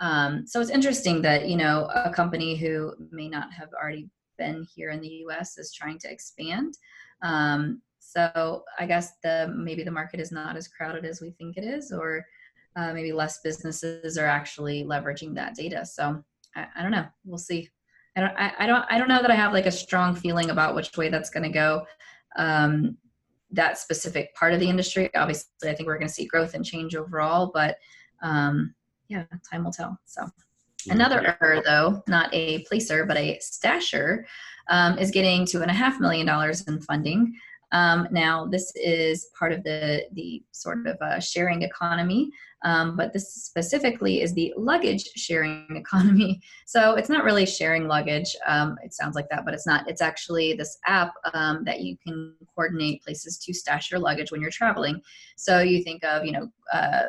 Um, 0.00 0.46
so 0.46 0.60
it's 0.60 0.70
interesting 0.70 1.20
that 1.22 1.48
you 1.48 1.56
know 1.56 1.90
a 1.94 2.10
company 2.10 2.56
who 2.56 2.94
may 3.10 3.28
not 3.28 3.52
have 3.52 3.70
already 3.74 4.08
been 4.38 4.64
here 4.74 4.90
in 4.90 5.00
the 5.00 5.14
U.S. 5.24 5.58
is 5.58 5.72
trying 5.72 5.98
to 5.98 6.10
expand. 6.10 6.74
Um, 7.22 7.82
so 8.08 8.64
I 8.78 8.86
guess 8.86 9.12
the 9.22 9.52
maybe 9.54 9.82
the 9.82 9.90
market 9.90 10.18
is 10.18 10.32
not 10.32 10.56
as 10.56 10.66
crowded 10.66 11.04
as 11.04 11.20
we 11.20 11.30
think 11.32 11.58
it 11.58 11.64
is, 11.64 11.92
or 11.92 12.24
uh, 12.74 12.94
maybe 12.94 13.12
less 13.12 13.40
businesses 13.44 14.16
are 14.16 14.26
actually 14.26 14.84
leveraging 14.84 15.34
that 15.34 15.54
data. 15.54 15.84
So 15.84 16.24
I, 16.56 16.66
I 16.76 16.82
don't 16.82 16.90
know. 16.90 17.04
We'll 17.26 17.36
see. 17.36 17.68
I 18.16 18.20
don't. 18.20 18.34
I, 18.38 18.52
I, 18.60 18.66
don't. 18.66 18.84
I 18.88 18.96
don't 18.96 19.08
know 19.08 19.20
that 19.20 19.30
I 19.30 19.34
have 19.34 19.52
like 19.52 19.66
a 19.66 19.70
strong 19.70 20.14
feeling 20.14 20.48
about 20.48 20.74
which 20.74 20.96
way 20.96 21.10
that's 21.10 21.28
going 21.28 21.42
to 21.42 21.50
go. 21.50 21.84
Um, 22.36 22.96
that 23.50 23.76
specific 23.76 24.34
part 24.34 24.54
of 24.54 24.60
the 24.60 24.68
industry. 24.70 25.14
Obviously, 25.14 25.68
I 25.68 25.74
think 25.74 25.86
we're 25.86 25.98
going 25.98 26.08
to 26.08 26.14
see 26.14 26.24
growth 26.24 26.54
and 26.54 26.64
change 26.64 26.94
overall, 26.94 27.50
but 27.52 27.76
um, 28.22 28.74
yeah, 29.08 29.24
time 29.50 29.64
will 29.64 29.72
tell. 29.72 29.98
So 30.06 30.26
another 30.88 31.36
er, 31.42 31.62
though, 31.62 32.02
not 32.08 32.30
a 32.32 32.60
placer, 32.60 33.04
but 33.04 33.18
a 33.18 33.38
stasher, 33.42 34.24
um, 34.70 34.98
is 34.98 35.10
getting 35.10 35.44
two 35.44 35.60
and 35.60 35.70
a 35.70 35.74
half 35.74 36.00
million 36.00 36.26
dollars 36.26 36.62
in 36.62 36.80
funding. 36.80 37.34
Um, 37.72 38.08
now, 38.10 38.46
this 38.46 38.72
is 38.76 39.28
part 39.38 39.52
of 39.52 39.62
the 39.62 40.04
the 40.12 40.42
sort 40.52 40.86
of 40.86 40.96
uh, 41.00 41.20
sharing 41.20 41.62
economy, 41.62 42.30
um, 42.64 42.96
but 42.96 43.12
this 43.12 43.34
specifically 43.34 44.22
is 44.22 44.32
the 44.32 44.52
luggage 44.56 45.04
sharing 45.16 45.66
economy. 45.76 46.40
So 46.66 46.94
it's 46.94 47.10
not 47.10 47.24
really 47.24 47.46
sharing 47.46 47.86
luggage. 47.86 48.34
Um, 48.46 48.76
it 48.82 48.94
sounds 48.94 49.14
like 49.14 49.28
that, 49.30 49.44
but 49.44 49.54
it's 49.54 49.66
not. 49.66 49.88
It's 49.88 50.02
actually 50.02 50.54
this 50.54 50.78
app 50.86 51.12
um, 51.34 51.64
that 51.64 51.80
you 51.80 51.96
can 52.06 52.34
coordinate 52.54 53.02
places 53.02 53.38
to 53.38 53.52
stash 53.52 53.90
your 53.90 54.00
luggage 54.00 54.32
when 54.32 54.40
you're 54.40 54.50
traveling. 54.50 55.00
So 55.36 55.60
you 55.60 55.82
think 55.82 56.04
of 56.04 56.24
you 56.24 56.32
know. 56.32 56.48
Uh, 56.72 57.08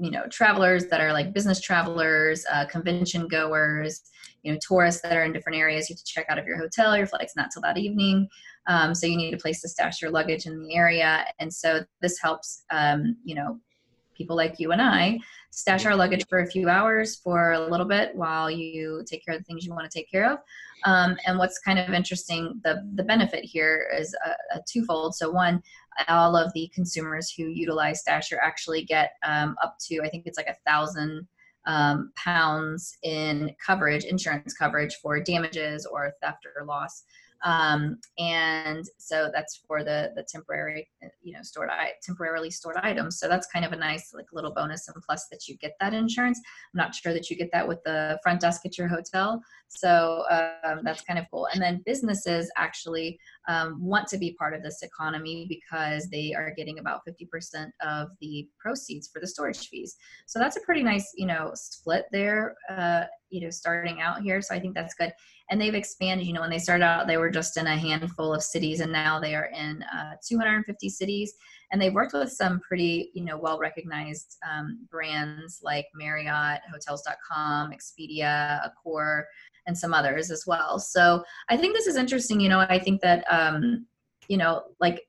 you 0.00 0.10
know 0.10 0.26
travelers 0.28 0.86
that 0.86 1.00
are 1.00 1.12
like 1.12 1.34
business 1.34 1.60
travelers 1.60 2.46
uh, 2.50 2.64
convention 2.64 3.28
goers 3.28 4.00
you 4.42 4.50
know 4.50 4.58
tourists 4.66 5.02
that 5.02 5.14
are 5.16 5.24
in 5.24 5.32
different 5.32 5.58
areas 5.58 5.90
you 5.90 5.94
have 5.94 6.02
to 6.02 6.10
check 6.10 6.26
out 6.30 6.38
of 6.38 6.46
your 6.46 6.56
hotel 6.56 6.96
your 6.96 7.06
flight's 7.06 7.36
not 7.36 7.50
till 7.52 7.60
that 7.60 7.76
evening 7.76 8.26
um, 8.66 8.94
so 8.94 9.06
you 9.06 9.16
need 9.16 9.34
a 9.34 9.38
place 9.38 9.60
to 9.62 9.68
stash 9.68 10.00
your 10.02 10.10
luggage 10.10 10.46
in 10.46 10.62
the 10.62 10.74
area. 10.74 11.24
And 11.38 11.52
so 11.52 11.80
this 12.00 12.18
helps 12.20 12.64
um, 12.70 13.16
you 13.24 13.34
know 13.34 13.58
people 14.16 14.36
like 14.36 14.60
you 14.60 14.70
and 14.70 14.82
i 14.82 15.18
stash 15.50 15.86
our 15.86 15.96
luggage 15.96 16.26
for 16.28 16.40
a 16.40 16.46
few 16.46 16.68
hours 16.68 17.16
for 17.16 17.52
a 17.52 17.70
little 17.70 17.86
bit 17.86 18.14
while 18.14 18.50
you 18.50 19.02
take 19.06 19.24
care 19.24 19.34
of 19.34 19.40
the 19.40 19.44
things 19.44 19.64
you 19.64 19.72
want 19.72 19.90
to 19.90 19.98
take 19.98 20.10
care 20.10 20.30
of. 20.30 20.38
Um, 20.84 21.16
and 21.26 21.38
what's 21.38 21.58
kind 21.58 21.78
of 21.78 21.90
interesting 21.90 22.60
the 22.64 22.86
the 22.94 23.02
benefit 23.02 23.44
here 23.44 23.88
is 23.98 24.14
a, 24.24 24.58
a 24.58 24.62
twofold. 24.70 25.14
So 25.14 25.30
one 25.30 25.62
all 26.08 26.36
of 26.36 26.52
the 26.54 26.70
consumers 26.74 27.30
who 27.30 27.44
utilize 27.44 28.02
stasher 28.02 28.36
actually 28.42 28.84
get 28.84 29.12
um, 29.24 29.56
up 29.62 29.76
to 29.78 30.00
i 30.02 30.08
think 30.08 30.24
it's 30.26 30.38
like 30.38 30.48
a 30.48 30.70
thousand 30.70 31.26
um, 31.66 32.10
pounds 32.16 32.96
in 33.02 33.54
coverage 33.64 34.04
insurance 34.04 34.54
coverage 34.54 34.96
for 35.02 35.20
damages 35.20 35.86
or 35.86 36.12
theft 36.22 36.46
or 36.56 36.64
loss 36.64 37.04
um, 37.42 37.98
and 38.18 38.84
so 38.98 39.30
that's 39.32 39.60
for 39.66 39.82
the 39.82 40.12
the 40.14 40.22
temporary 40.22 40.88
you 41.22 41.32
know 41.32 41.42
stored 41.42 41.70
temporarily 42.02 42.50
stored 42.50 42.76
items. 42.82 43.18
So 43.18 43.28
that's 43.28 43.46
kind 43.46 43.64
of 43.64 43.72
a 43.72 43.76
nice 43.76 44.12
like 44.14 44.26
little 44.32 44.52
bonus 44.52 44.88
and 44.88 45.02
plus 45.02 45.26
that 45.30 45.48
you 45.48 45.56
get 45.56 45.74
that 45.80 45.94
insurance. 45.94 46.40
I'm 46.72 46.78
not 46.78 46.94
sure 46.94 47.12
that 47.12 47.30
you 47.30 47.36
get 47.36 47.50
that 47.52 47.66
with 47.66 47.82
the 47.84 48.18
front 48.22 48.40
desk 48.40 48.66
at 48.66 48.76
your 48.76 48.88
hotel. 48.88 49.42
So 49.68 50.24
um, 50.30 50.80
that's 50.82 51.02
kind 51.02 51.18
of 51.18 51.26
cool. 51.30 51.46
And 51.52 51.62
then 51.62 51.82
businesses 51.86 52.50
actually 52.56 53.18
um, 53.48 53.82
want 53.82 54.08
to 54.08 54.18
be 54.18 54.32
part 54.32 54.54
of 54.54 54.62
this 54.62 54.82
economy 54.82 55.46
because 55.48 56.08
they 56.10 56.34
are 56.34 56.52
getting 56.56 56.78
about 56.78 57.02
50% 57.06 57.70
of 57.80 58.08
the 58.20 58.48
proceeds 58.58 59.08
for 59.08 59.20
the 59.20 59.26
storage 59.26 59.68
fees. 59.68 59.96
So 60.26 60.38
that's 60.38 60.56
a 60.56 60.60
pretty 60.60 60.82
nice 60.82 61.12
you 61.16 61.26
know 61.26 61.52
split 61.54 62.06
there 62.12 62.54
uh, 62.68 63.04
you 63.30 63.40
know 63.40 63.50
starting 63.50 64.00
out 64.00 64.22
here. 64.22 64.42
So 64.42 64.54
i 64.54 64.60
think 64.60 64.74
that's 64.74 64.94
good 64.94 65.12
and 65.50 65.60
they've 65.60 65.74
expanded 65.74 66.26
you 66.26 66.32
know 66.32 66.40
when 66.40 66.50
they 66.50 66.58
started 66.58 66.84
out 66.84 67.06
they 67.06 67.16
were 67.16 67.30
just 67.30 67.56
in 67.56 67.66
a 67.66 67.76
handful 67.76 68.32
of 68.32 68.42
cities 68.42 68.80
and 68.80 68.90
now 68.90 69.20
they 69.20 69.34
are 69.34 69.50
in 69.56 69.82
uh, 69.94 70.14
250 70.26 70.88
cities. 70.88 71.34
And 71.72 71.80
they've 71.80 71.94
worked 71.94 72.14
with 72.14 72.32
some 72.32 72.58
pretty 72.60 73.10
you 73.14 73.24
know 73.24 73.38
well 73.38 73.58
recognized 73.58 74.38
um, 74.50 74.86
brands 74.90 75.60
like 75.62 75.86
marriott 75.94 76.60
hotels.com 76.72 77.72
expedia 77.72 78.60
accor 78.68 79.24
and 79.66 79.76
some 79.76 79.94
others 79.94 80.30
as 80.30 80.44
well. 80.46 80.78
So 80.78 81.22
i 81.48 81.56
think 81.56 81.74
this 81.74 81.86
is 81.86 81.96
interesting 81.96 82.40
you 82.40 82.48
know 82.48 82.60
i 82.60 82.78
think 82.78 83.00
that 83.02 83.24
um, 83.30 83.86
you 84.28 84.36
know 84.36 84.62
like 84.80 85.02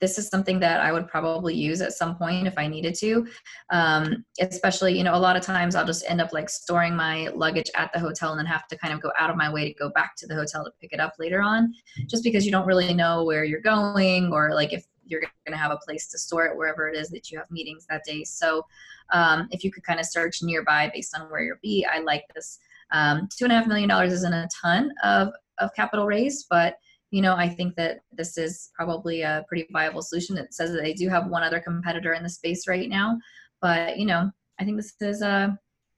this 0.00 0.18
is 0.18 0.28
something 0.28 0.60
that 0.60 0.80
I 0.80 0.92
would 0.92 1.08
probably 1.08 1.54
use 1.54 1.80
at 1.80 1.92
some 1.92 2.16
point 2.16 2.46
if 2.46 2.56
I 2.56 2.66
needed 2.66 2.94
to. 2.96 3.26
Um, 3.70 4.24
especially, 4.40 4.96
you 4.96 5.04
know, 5.04 5.14
a 5.14 5.18
lot 5.18 5.36
of 5.36 5.42
times 5.42 5.74
I'll 5.74 5.86
just 5.86 6.08
end 6.08 6.20
up 6.20 6.32
like 6.32 6.48
storing 6.48 6.94
my 6.94 7.28
luggage 7.28 7.70
at 7.74 7.92
the 7.92 7.98
hotel 7.98 8.30
and 8.30 8.38
then 8.38 8.46
have 8.46 8.68
to 8.68 8.78
kind 8.78 8.92
of 8.92 9.00
go 9.00 9.10
out 9.18 9.30
of 9.30 9.36
my 9.36 9.52
way 9.52 9.72
to 9.72 9.78
go 9.78 9.90
back 9.90 10.14
to 10.16 10.26
the 10.26 10.34
hotel 10.34 10.64
to 10.64 10.70
pick 10.80 10.92
it 10.92 11.00
up 11.00 11.14
later 11.18 11.42
on, 11.42 11.72
just 12.06 12.22
because 12.22 12.44
you 12.44 12.52
don't 12.52 12.66
really 12.66 12.94
know 12.94 13.24
where 13.24 13.44
you're 13.44 13.60
going 13.60 14.32
or 14.32 14.54
like 14.54 14.72
if 14.72 14.84
you're 15.04 15.20
going 15.20 15.32
to 15.48 15.56
have 15.56 15.70
a 15.70 15.78
place 15.78 16.06
to 16.08 16.18
store 16.18 16.46
it 16.46 16.56
wherever 16.56 16.88
it 16.88 16.96
is 16.96 17.08
that 17.08 17.30
you 17.30 17.38
have 17.38 17.50
meetings 17.50 17.86
that 17.88 18.04
day. 18.04 18.22
So 18.24 18.64
um, 19.12 19.48
if 19.50 19.64
you 19.64 19.72
could 19.72 19.82
kind 19.82 19.98
of 19.98 20.06
search 20.06 20.42
nearby 20.42 20.90
based 20.92 21.16
on 21.18 21.30
where 21.30 21.40
you'll 21.40 21.56
be, 21.62 21.86
I 21.90 22.00
like 22.00 22.24
this. 22.34 22.58
Um, 22.92 23.28
two 23.34 23.44
and 23.44 23.52
a 23.52 23.56
half 23.56 23.66
million 23.66 23.88
dollars 23.88 24.12
isn't 24.12 24.32
a 24.32 24.48
ton 24.62 24.92
of, 25.02 25.32
of 25.58 25.70
capital 25.74 26.06
raised, 26.06 26.46
but 26.50 26.76
you 27.10 27.22
know, 27.22 27.34
I 27.34 27.48
think 27.48 27.74
that 27.76 28.00
this 28.12 28.36
is 28.36 28.70
probably 28.74 29.22
a 29.22 29.44
pretty 29.48 29.66
viable 29.72 30.02
solution. 30.02 30.36
It 30.36 30.52
says 30.52 30.72
that 30.72 30.82
they 30.82 30.92
do 30.92 31.08
have 31.08 31.28
one 31.28 31.42
other 31.42 31.60
competitor 31.60 32.12
in 32.12 32.22
the 32.22 32.28
space 32.28 32.68
right 32.68 32.88
now, 32.88 33.18
but 33.60 33.98
you 33.98 34.06
know, 34.06 34.30
I 34.60 34.64
think 34.64 34.76
this 34.76 34.94
is 35.00 35.22
uh, 35.22 35.48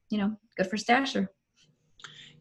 you 0.09 0.17
know, 0.17 0.35
good 0.57 0.67
for 0.67 0.77
Stasher. 0.77 1.27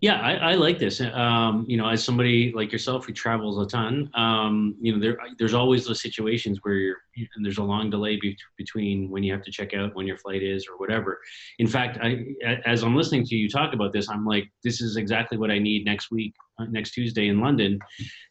Yeah, 0.01 0.19
I, 0.19 0.53
I 0.53 0.55
like 0.55 0.79
this. 0.79 1.03
Um, 1.03 1.67
you 1.69 1.77
know, 1.77 1.87
as 1.87 2.03
somebody 2.03 2.53
like 2.57 2.73
yourself 2.73 3.05
who 3.05 3.13
travels 3.13 3.59
a 3.59 3.67
ton, 3.67 4.11
um, 4.15 4.75
you 4.81 4.93
know, 4.95 4.99
there 4.99 5.19
there's 5.39 5.53
always 5.53 5.85
those 5.85 6.01
situations 6.01 6.59
where 6.63 6.75
you're 6.75 6.97
and 7.37 7.45
there's 7.45 7.59
a 7.59 7.63
long 7.63 7.91
delay 7.91 8.17
be- 8.19 8.39
between 8.57 9.11
when 9.11 9.23
you 9.23 9.31
have 9.31 9.43
to 9.43 9.51
check 9.51 9.75
out, 9.75 9.95
when 9.95 10.07
your 10.07 10.17
flight 10.17 10.43
is, 10.43 10.67
or 10.67 10.79
whatever. 10.79 11.21
In 11.59 11.67
fact, 11.67 11.99
I, 12.03 12.25
as 12.65 12.83
I'm 12.83 12.97
listening 12.97 13.27
to 13.27 13.37
you 13.37 13.47
talk 13.47 13.75
about 13.75 13.93
this, 13.93 14.09
I'm 14.09 14.25
like, 14.25 14.51
this 14.65 14.81
is 14.81 14.97
exactly 14.97 15.37
what 15.37 15.51
I 15.51 15.59
need 15.59 15.85
next 15.85 16.11
week, 16.11 16.33
uh, 16.59 16.65
next 16.71 16.93
Tuesday 16.93 17.29
in 17.29 17.39
London. 17.39 17.79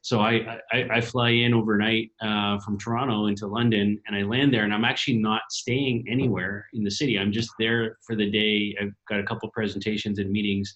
So 0.01 0.21
I 0.21 0.59
I, 0.71 0.87
I 0.93 1.01
fly 1.01 1.29
in 1.29 1.53
overnight 1.53 2.09
uh, 2.19 2.57
from 2.61 2.79
Toronto 2.79 3.27
into 3.27 3.45
London, 3.45 4.01
and 4.07 4.15
I 4.15 4.23
land 4.23 4.51
there, 4.51 4.63
and 4.63 4.73
I'm 4.73 4.85
actually 4.85 5.17
not 5.17 5.43
staying 5.51 6.05
anywhere 6.09 6.65
in 6.73 6.83
the 6.83 6.89
city. 6.89 7.19
I'm 7.19 7.31
just 7.31 7.51
there 7.59 7.97
for 8.07 8.15
the 8.15 8.27
day. 8.31 8.75
I've 8.81 8.93
got 9.07 9.19
a 9.19 9.23
couple 9.23 9.51
presentations 9.51 10.17
and 10.17 10.31
meetings 10.31 10.73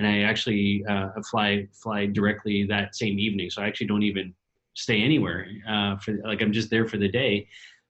and 0.00 0.06
I 0.06 0.22
actually 0.22 0.82
uh, 0.88 1.10
fly 1.30 1.68
fly 1.74 2.06
directly 2.06 2.64
that 2.64 2.96
same 2.96 3.18
evening. 3.18 3.50
So 3.50 3.60
I 3.60 3.66
actually 3.66 3.88
don't 3.88 4.02
even 4.02 4.34
stay 4.72 5.02
anywhere 5.02 5.46
uh, 5.68 5.98
for 5.98 6.16
like 6.24 6.40
I'm 6.40 6.52
just 6.52 6.70
there 6.70 6.88
for 6.88 6.96
the 6.96 7.08
day. 7.08 7.46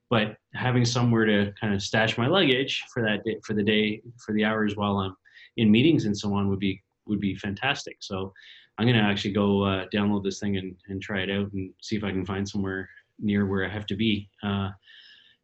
But 0.09 0.35
having 0.53 0.83
somewhere 0.83 1.23
to 1.25 1.53
kind 1.59 1.73
of 1.73 1.81
stash 1.81 2.17
my 2.17 2.27
luggage 2.27 2.83
for 2.93 3.01
that 3.01 3.23
day, 3.23 3.37
for 3.45 3.53
the 3.53 3.63
day 3.63 4.01
for 4.25 4.33
the 4.33 4.43
hours 4.43 4.75
while 4.75 4.97
I'm 4.97 5.15
in 5.55 5.71
meetings 5.71 6.03
and 6.03 6.17
so 6.17 6.33
on 6.33 6.49
would 6.49 6.59
be 6.59 6.83
would 7.07 7.21
be 7.21 7.33
fantastic. 7.33 7.95
So 8.01 8.33
I'm 8.77 8.87
gonna 8.87 8.99
actually 8.99 9.31
go 9.31 9.63
uh, 9.63 9.85
download 9.93 10.25
this 10.25 10.39
thing 10.39 10.57
and, 10.57 10.75
and 10.89 11.01
try 11.01 11.21
it 11.21 11.31
out 11.31 11.49
and 11.53 11.71
see 11.81 11.95
if 11.95 12.03
I 12.03 12.11
can 12.11 12.25
find 12.25 12.47
somewhere 12.47 12.89
near 13.19 13.45
where 13.45 13.65
I 13.65 13.69
have 13.69 13.85
to 13.85 13.95
be 13.95 14.29
uh, 14.43 14.71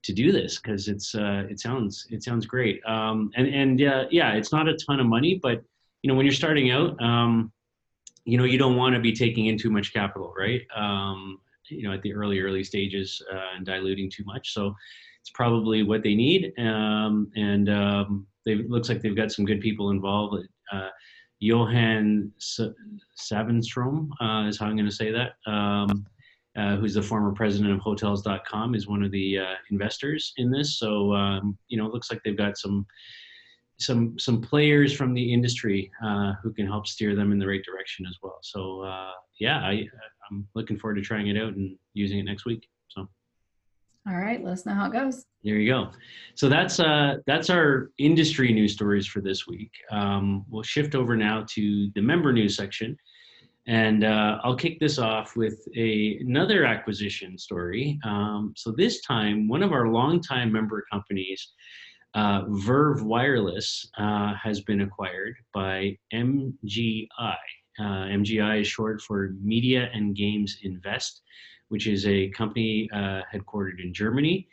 to 0.04 0.12
do 0.12 0.34
this 0.34 0.60
because 0.60 0.90
it's 0.90 1.16
uh, 1.16 1.44
it 1.50 1.62
sounds 1.62 2.08
it 2.10 2.24
sounds 2.24 2.46
great. 2.46 2.86
Um, 2.86 3.32
and 3.38 3.48
and 3.48 3.80
yeah, 3.80 4.34
it's 4.34 4.52
not 4.52 4.68
a 4.68 4.76
ton 4.76 5.00
of 5.00 5.06
money, 5.06 5.40
but 5.42 5.64
you 6.08 6.14
know, 6.14 6.16
when 6.16 6.26
you're 6.26 6.34
starting 6.34 6.72
out, 6.72 6.96
um, 7.04 7.52
you 8.24 8.38
know, 8.38 8.46
you 8.46 8.58
don't 8.58 8.78
want 8.78 8.96
to 8.96 9.02
be 9.02 9.12
taking 9.12 9.48
in 9.48 9.58
too 9.58 9.70
much 9.70 9.92
capital, 9.92 10.34
right? 10.40 10.62
Um, 10.74 11.38
you 11.70 11.84
know, 11.84 11.94
at 11.94 12.02
the 12.02 12.14
early, 12.14 12.40
early 12.40 12.64
stages 12.64 13.22
uh, 13.30 13.58
and 13.58 13.66
diluting 13.66 14.10
too 14.10 14.24
much. 14.24 14.54
So 14.54 14.74
it's 15.20 15.32
probably 15.32 15.84
what 15.84 16.04
they 16.04 16.16
need. 16.16 16.54
Um, 16.58 17.30
and 17.36 17.70
um, 17.70 18.26
it 18.46 18.70
looks 18.70 18.88
like 18.88 19.02
they've 19.02 19.18
got 19.18 19.34
some 19.34 19.44
good 19.44 19.60
people 19.60 19.90
involved. 19.90 20.48
Uh, 20.72 20.88
Johan 21.42 22.32
Savenstrom 23.20 24.08
uh, 24.22 24.48
is 24.48 24.58
how 24.58 24.68
I'm 24.68 24.78
going 24.78 24.86
to 24.86 24.96
say 24.96 25.12
that. 25.12 25.34
Um, 25.46 26.06
uh, 26.58 26.78
who's 26.78 26.94
the 26.94 27.02
former 27.02 27.34
president 27.34 27.74
of 27.74 27.80
Hotels.com, 27.80 28.76
is 28.76 28.88
one 28.88 29.04
of 29.04 29.12
the 29.12 29.40
uh, 29.40 29.56
investors 29.72 30.32
in 30.38 30.50
this. 30.52 30.80
So 30.80 31.14
um, 31.14 31.58
you 31.68 31.78
know, 31.78 31.86
it 31.86 31.94
looks 31.94 32.10
like 32.10 32.22
they've 32.24 32.38
got 32.38 32.58
some 32.58 32.86
some 33.80 34.18
some 34.18 34.42
players 34.42 34.94
from 34.94 35.14
the 35.14 35.34
industry 35.34 35.92
uh, 36.04 36.34
who 36.42 36.52
can 36.52 36.66
help 36.66 36.88
steer 36.88 37.16
them 37.16 37.32
in 37.32 37.40
the 37.40 37.48
right 37.48 37.64
direction 37.64 38.06
as 38.08 38.18
well. 38.22 38.40
So 38.42 38.82
uh, 38.82 39.12
yeah, 39.40 39.60
I 39.60 39.88
I'm 40.30 40.48
looking 40.56 40.78
forward 40.78 40.96
to 40.96 41.02
trying 41.02 41.28
it 41.28 41.38
out 41.38 41.54
and 41.54 41.78
using 41.94 42.20
it 42.20 42.24
next 42.24 42.46
week. 42.46 42.68
So. 42.90 43.08
All 44.10 44.16
right, 44.16 44.42
let 44.44 44.54
us 44.54 44.66
know 44.66 44.74
how 44.74 44.88
it 44.88 44.94
goes. 44.94 45.26
There 45.44 45.56
you 45.56 45.72
go. 45.72 45.92
So 46.36 46.50
that's 46.50 46.80
uh 46.80 47.18
that's 47.26 47.50
our 47.50 47.92
industry 47.98 48.54
news 48.54 48.74
stories 48.74 49.06
for 49.06 49.22
this 49.22 49.48
week. 49.48 49.72
Um, 49.92 50.46
we'll 50.50 50.64
shift 50.64 50.96
over 50.96 51.16
now 51.16 51.46
to 51.50 51.90
the 51.94 52.02
member 52.02 52.34
news 52.34 52.56
section, 52.56 52.98
and 53.68 54.04
uh, 54.06 54.40
I'll 54.44 54.56
kick 54.56 54.80
this 54.80 54.98
off 54.98 55.36
with 55.36 55.68
a 55.76 56.18
another 56.20 56.66
acquisition 56.66 57.38
story. 57.38 58.00
Um, 58.06 58.54
so 58.56 58.72
this 58.72 59.02
time, 59.02 59.48
one 59.48 59.62
of 59.62 59.74
our 59.74 59.90
longtime 59.90 60.52
member 60.52 60.86
companies 60.92 61.54
uh, 62.18 62.46
Verve 62.48 63.04
Wireless 63.04 63.88
uh, 63.98 64.34
has 64.34 64.62
been 64.62 64.82
acquired 64.82 65.36
by 65.54 65.96
MGI. 66.14 67.08
Uh, 67.80 67.84
MGI 67.84 68.62
is 68.62 68.68
short 68.68 69.02
for 69.02 69.36
Media 69.40 69.90
and 69.94 70.16
Games 70.16 70.58
Invest, 70.64 71.22
which 71.70 71.86
is 71.86 72.08
a 72.08 72.30
company 72.30 72.90
uh, 72.92 73.22
headquartered 73.32 73.84
in 73.84 73.94
Germany. 73.94 74.48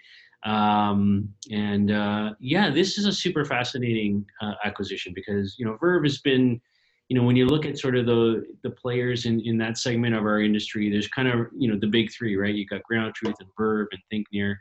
Um, 0.45 1.31
and 1.51 1.91
uh, 1.91 2.35
yeah, 2.39 2.69
this 2.69 2.99
is 2.99 3.07
a 3.07 3.13
super 3.13 3.47
fascinating 3.47 4.27
acquisition 4.63 5.15
because 5.15 5.57
you 5.59 5.65
know 5.65 5.79
Verve 5.81 6.03
has 6.03 6.19
been 6.19 6.61
you 7.09 7.17
know, 7.19 7.27
when 7.27 7.37
you 7.37 7.47
look 7.47 7.67
at 7.67 7.79
sort 7.79 7.97
of 7.97 8.07
the 8.07 8.45
the 8.63 8.71
players 8.71 9.27
in, 9.27 9.41
in 9.41 9.59
that 9.59 9.77
segment 9.79 10.15
of 10.15 10.25
our 10.25 10.41
industry, 10.41 10.91
there's 10.91 11.09
kind 11.09 11.29
of 11.29 11.47
you 11.57 11.71
know 11.71 11.79
the 11.79 11.87
big 11.87 12.11
three, 12.13 12.37
right? 12.37 12.55
You 12.55 12.67
got 12.67 12.83
Ground 12.83 13.15
Truth 13.15 13.37
and 13.41 13.49
Verve 13.59 13.89
and 13.93 14.03
ThinkNear, 14.11 14.57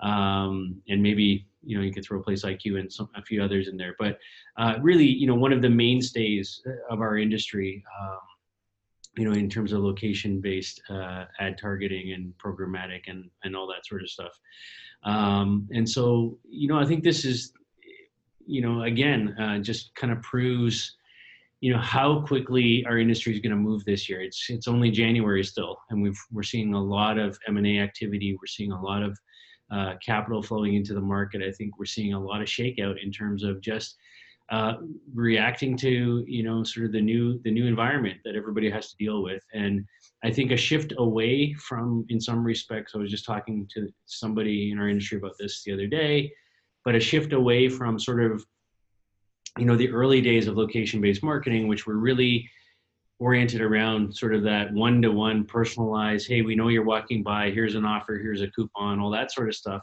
um, 0.00 0.80
and 0.88 1.02
maybe 1.02 1.46
you 1.66 1.76
know 1.76 1.84
you 1.84 1.92
could 1.92 2.04
throw 2.04 2.22
PlaceIQ 2.22 2.78
and 2.78 2.92
some, 2.92 3.08
a 3.16 3.22
few 3.22 3.42
others 3.42 3.68
in 3.68 3.76
there. 3.76 3.94
But 3.98 4.18
uh, 4.56 4.74
really, 4.80 5.06
you 5.06 5.26
know, 5.26 5.34
one 5.34 5.52
of 5.52 5.60
the 5.60 5.68
mainstays 5.68 6.62
of 6.90 7.00
our 7.00 7.18
industry, 7.18 7.84
um, 8.00 8.18
you 9.16 9.24
know, 9.24 9.32
in 9.32 9.50
terms 9.50 9.72
of 9.72 9.80
location-based 9.80 10.80
uh, 10.88 11.24
ad 11.40 11.58
targeting 11.58 12.12
and 12.12 12.32
programmatic 12.38 13.02
and 13.08 13.30
and 13.44 13.56
all 13.56 13.66
that 13.66 13.84
sort 13.86 14.02
of 14.02 14.08
stuff. 14.08 14.38
Um, 15.02 15.68
and 15.72 15.88
so, 15.88 16.38
you 16.48 16.68
know, 16.68 16.78
I 16.78 16.84
think 16.84 17.04
this 17.04 17.24
is, 17.24 17.52
you 18.46 18.62
know, 18.62 18.82
again, 18.82 19.36
uh, 19.38 19.58
just 19.58 19.94
kind 19.94 20.12
of 20.12 20.22
proves 20.22 20.96
you 21.60 21.72
know 21.72 21.80
how 21.80 22.20
quickly 22.20 22.84
our 22.86 22.98
industry 22.98 23.32
is 23.32 23.40
going 23.40 23.50
to 23.50 23.56
move 23.56 23.84
this 23.84 24.08
year. 24.08 24.20
It's 24.20 24.44
it's 24.50 24.68
only 24.68 24.90
January 24.90 25.42
still, 25.42 25.78
and 25.90 26.02
we've 26.02 26.18
we're 26.30 26.42
seeing 26.42 26.74
a 26.74 26.82
lot 26.82 27.18
of 27.18 27.38
M 27.48 27.56
and 27.56 27.66
A 27.66 27.78
activity. 27.78 28.36
We're 28.40 28.46
seeing 28.46 28.72
a 28.72 28.80
lot 28.80 29.02
of 29.02 29.18
uh, 29.70 29.94
capital 30.04 30.42
flowing 30.42 30.74
into 30.74 30.94
the 30.94 31.00
market. 31.00 31.42
I 31.42 31.50
think 31.50 31.78
we're 31.78 31.86
seeing 31.86 32.14
a 32.14 32.20
lot 32.20 32.40
of 32.40 32.48
shakeout 32.48 33.02
in 33.02 33.10
terms 33.10 33.42
of 33.42 33.60
just 33.60 33.96
uh, 34.50 34.74
reacting 35.12 35.76
to 35.76 36.24
you 36.28 36.42
know 36.44 36.62
sort 36.62 36.86
of 36.86 36.92
the 36.92 37.00
new 37.00 37.40
the 37.42 37.50
new 37.50 37.66
environment 37.66 38.18
that 38.24 38.36
everybody 38.36 38.70
has 38.70 38.90
to 38.90 38.96
deal 38.96 39.22
with. 39.22 39.42
And 39.52 39.84
I 40.24 40.30
think 40.30 40.50
a 40.50 40.56
shift 40.56 40.92
away 40.98 41.52
from, 41.54 42.04
in 42.08 42.20
some 42.20 42.44
respects, 42.44 42.92
I 42.94 42.98
was 42.98 43.10
just 43.10 43.26
talking 43.26 43.68
to 43.74 43.88
somebody 44.06 44.70
in 44.70 44.78
our 44.78 44.88
industry 44.88 45.18
about 45.18 45.34
this 45.38 45.62
the 45.62 45.72
other 45.72 45.86
day, 45.86 46.32
but 46.84 46.94
a 46.94 47.00
shift 47.00 47.32
away 47.32 47.68
from 47.68 47.98
sort 47.98 48.22
of 48.22 48.44
you 49.58 49.64
know 49.64 49.76
the 49.76 49.90
early 49.90 50.20
days 50.20 50.46
of 50.46 50.56
location 50.56 51.00
based 51.00 51.22
marketing 51.22 51.66
which 51.66 51.86
were 51.86 51.96
really 51.96 52.48
oriented 53.18 53.60
around 53.60 54.14
sort 54.14 54.34
of 54.34 54.42
that 54.42 54.72
one 54.72 55.00
to 55.00 55.10
one 55.10 55.44
personalized 55.44 56.28
hey 56.28 56.42
we 56.42 56.54
know 56.54 56.68
you're 56.68 56.84
walking 56.84 57.22
by. 57.22 57.50
Here's 57.50 57.74
an 57.74 57.84
offer. 57.84 58.18
Here's 58.18 58.42
a 58.42 58.50
coupon 58.50 59.00
all 59.00 59.10
that 59.10 59.32
sort 59.32 59.48
of 59.48 59.54
stuff. 59.54 59.82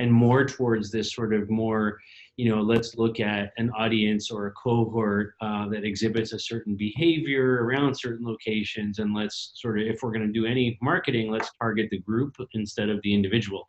And 0.00 0.12
more 0.12 0.44
towards 0.44 0.92
this 0.92 1.12
sort 1.12 1.34
of 1.34 1.50
more 1.50 1.98
you 2.36 2.48
know 2.48 2.60
let's 2.60 2.96
look 2.96 3.18
at 3.18 3.52
an 3.56 3.70
audience 3.70 4.30
or 4.30 4.46
a 4.46 4.52
cohort 4.52 5.34
uh, 5.40 5.68
that 5.68 5.84
exhibits 5.84 6.32
a 6.32 6.38
certain 6.38 6.76
behavior 6.76 7.64
around 7.64 7.94
certain 7.94 8.24
locations 8.24 9.00
and 9.00 9.14
let's 9.14 9.52
sort 9.56 9.80
of 9.80 9.86
if 9.86 10.02
we're 10.02 10.12
going 10.12 10.26
to 10.26 10.32
do 10.32 10.46
any 10.46 10.78
marketing 10.80 11.30
let's 11.30 11.50
target 11.60 11.88
the 11.90 11.98
group 11.98 12.36
instead 12.52 12.88
of 12.88 13.02
the 13.02 13.12
individual. 13.12 13.68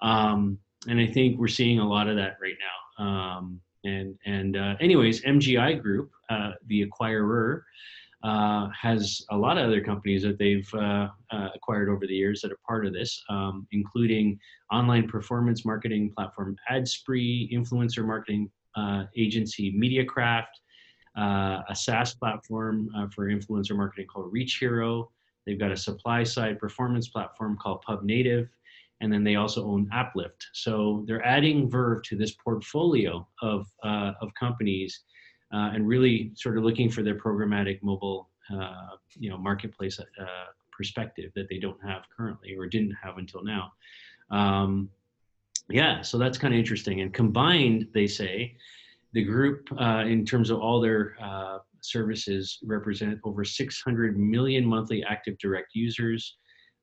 Um, 0.00 0.58
and 0.88 1.00
i 1.00 1.06
think 1.06 1.38
we're 1.38 1.46
seeing 1.46 1.78
a 1.78 1.88
lot 1.88 2.08
of 2.08 2.16
that 2.16 2.36
right 2.42 2.56
now. 2.58 3.04
Um, 3.04 3.60
and 3.84 4.16
and 4.24 4.56
uh, 4.56 4.74
anyways, 4.80 5.22
MGI 5.22 5.80
Group, 5.80 6.10
uh, 6.30 6.52
the 6.66 6.86
acquirer, 6.86 7.62
uh, 8.22 8.68
has 8.70 9.24
a 9.30 9.36
lot 9.36 9.58
of 9.58 9.66
other 9.66 9.80
companies 9.80 10.22
that 10.22 10.38
they've 10.38 10.68
uh, 10.74 11.08
uh, 11.30 11.48
acquired 11.54 11.88
over 11.88 12.06
the 12.06 12.14
years 12.14 12.40
that 12.40 12.52
are 12.52 12.58
part 12.66 12.86
of 12.86 12.92
this, 12.92 13.22
um, 13.28 13.66
including 13.72 14.38
online 14.70 15.08
performance 15.08 15.64
marketing 15.64 16.12
platform 16.16 16.56
AdSpree, 16.70 17.52
influencer 17.52 18.04
marketing 18.04 18.50
uh, 18.76 19.04
agency 19.16 19.72
Mediakraft, 19.72 20.46
a 21.16 21.74
SaaS 21.74 22.14
platform 22.14 22.88
for 23.14 23.26
influencer 23.26 23.76
marketing 23.76 24.06
called 24.06 24.32
Reach 24.32 24.58
Hero. 24.58 25.10
They've 25.46 25.58
got 25.58 25.72
a 25.72 25.76
supply 25.76 26.22
side 26.22 26.58
performance 26.58 27.08
platform 27.08 27.58
called 27.60 27.84
PubNative 27.86 28.48
and 29.02 29.12
then 29.12 29.24
they 29.24 29.34
also 29.34 29.66
own 29.66 29.90
AppLift. 29.92 30.46
So 30.52 31.02
they're 31.06 31.26
adding 31.26 31.68
Verve 31.68 32.02
to 32.04 32.16
this 32.16 32.30
portfolio 32.32 33.26
of, 33.42 33.66
uh, 33.82 34.12
of 34.20 34.32
companies 34.38 35.02
uh, 35.52 35.70
and 35.74 35.86
really 35.86 36.32
sort 36.34 36.58
of 36.58 36.64
looking 36.64 36.90
for 36.90 37.02
their 37.02 37.16
programmatic 37.16 37.82
mobile 37.82 38.28
uh, 38.52 38.96
you 39.18 39.30
know, 39.30 39.38
marketplace 39.38 39.98
uh, 40.00 40.24
perspective 40.76 41.30
that 41.34 41.48
they 41.48 41.58
don't 41.58 41.78
have 41.84 42.02
currently 42.14 42.56
or 42.56 42.66
didn't 42.66 42.94
have 43.02 43.18
until 43.18 43.42
now. 43.44 43.72
Um, 44.30 44.88
yeah, 45.68 46.02
so 46.02 46.18
that's 46.18 46.38
kind 46.38 46.52
of 46.54 46.58
interesting. 46.58 47.00
And 47.00 47.12
combined, 47.12 47.88
they 47.94 48.06
say, 48.06 48.56
the 49.12 49.22
group, 49.22 49.68
uh, 49.80 50.04
in 50.06 50.24
terms 50.24 50.50
of 50.50 50.58
all 50.58 50.80
their 50.80 51.16
uh, 51.22 51.58
services, 51.82 52.58
represent 52.64 53.20
over 53.24 53.44
600 53.44 54.18
million 54.18 54.64
monthly 54.64 55.04
active 55.04 55.38
direct 55.38 55.74
users, 55.74 56.36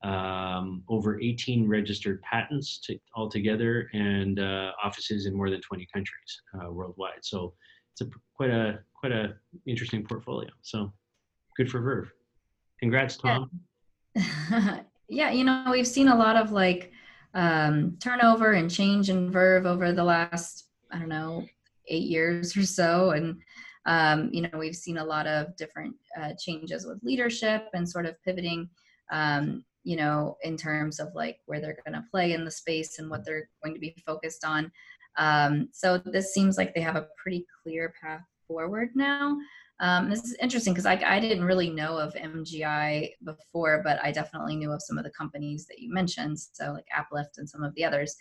um, 0.04 0.84
over 0.88 1.20
18 1.20 1.68
registered 1.68 2.22
patents 2.22 2.80
to, 2.86 2.98
altogether 3.16 3.90
and 3.94 4.40
uh, 4.40 4.72
offices 4.84 5.26
in 5.26 5.36
more 5.36 5.50
than 5.50 5.60
20 5.62 5.88
countries 5.94 6.42
uh, 6.56 6.72
worldwide. 6.72 7.20
So 7.22 7.54
it's 8.02 8.16
a 8.16 8.20
quite 8.36 8.50
a 8.50 8.80
quite 8.94 9.12
a 9.12 9.36
interesting 9.66 10.04
portfolio. 10.04 10.50
So 10.62 10.92
good 11.58 11.70
for 11.70 11.80
Verve. 11.80 12.12
Congrats, 12.80 13.18
Tom. 13.18 13.50
Yeah, 14.16 14.80
yeah 15.10 15.32
you 15.32 15.44
know 15.44 15.66
we've 15.72 15.88
seen 15.88 16.08
a 16.08 16.16
lot 16.16 16.36
of 16.36 16.52
like 16.52 16.92
um, 17.34 17.98
turnover 18.00 18.54
and 18.54 18.70
change 18.70 19.10
in 19.10 19.32
Verve 19.32 19.66
over 19.66 19.92
the 19.92 20.04
last 20.04 20.68
I 20.92 21.00
don't 21.00 21.10
know 21.10 21.46
eight 21.88 22.08
years 22.08 22.56
or 22.56 22.64
so, 22.64 23.12
and 23.12 23.40
um, 23.86 24.30
you 24.32 24.42
know 24.42 24.58
we've 24.58 24.76
seen 24.76 24.98
a 24.98 25.06
lot 25.06 25.28
of 25.28 25.56
different 25.56 25.96
uh, 26.20 26.32
changes 26.40 26.86
with 26.86 27.04
leadership 27.04 27.68
and 27.74 27.88
sort 27.88 28.06
of 28.06 28.22
pivoting 28.24 28.70
um, 29.12 29.64
you 29.84 29.96
know, 29.96 30.38
in 30.44 30.58
terms 30.58 31.00
of 31.00 31.14
like 31.16 31.40
where 31.46 31.60
they're 31.60 31.78
going 31.86 32.00
to 32.00 32.08
play 32.12 32.34
in 32.34 32.46
the 32.46 32.52
space 32.52 33.00
and 33.00 33.10
what 33.10 33.26
they're 33.26 33.50
going 33.64 33.74
to 33.74 33.80
be 33.80 33.96
focused 34.06 34.46
on. 34.46 34.72
Um, 35.20 35.70
so 35.72 36.00
this 36.00 36.34
seems 36.34 36.58
like 36.58 36.74
they 36.74 36.82
have 36.82 36.96
a 36.96 37.08
pretty 37.22 37.46
clear 37.62 37.94
path 38.02 38.24
forward 38.48 38.90
now. 38.96 39.38
Um, 39.82 40.10
this 40.10 40.24
is 40.24 40.36
interesting 40.42 40.74
because 40.74 40.88
I, 40.88 41.02
I 41.06 41.20
didn't 41.20 41.46
really 41.46 41.70
know 41.70 41.98
of 41.98 42.14
MGI 42.16 43.12
before, 43.24 43.82
but 43.84 44.04
I 44.04 44.12
definitely 44.12 44.56
knew 44.56 44.72
of 44.72 44.82
some 44.82 44.98
of 44.98 45.04
the 45.04 45.12
companies 45.12 45.68
that 45.68 45.80
you 45.80 45.94
mentioned, 45.94 46.40
so 46.40 46.74
like 46.74 46.86
AppLift 46.98 47.38
and 47.38 47.48
some 47.48 47.64
of 47.64 47.74
the 47.76 47.86
others. 47.86 48.16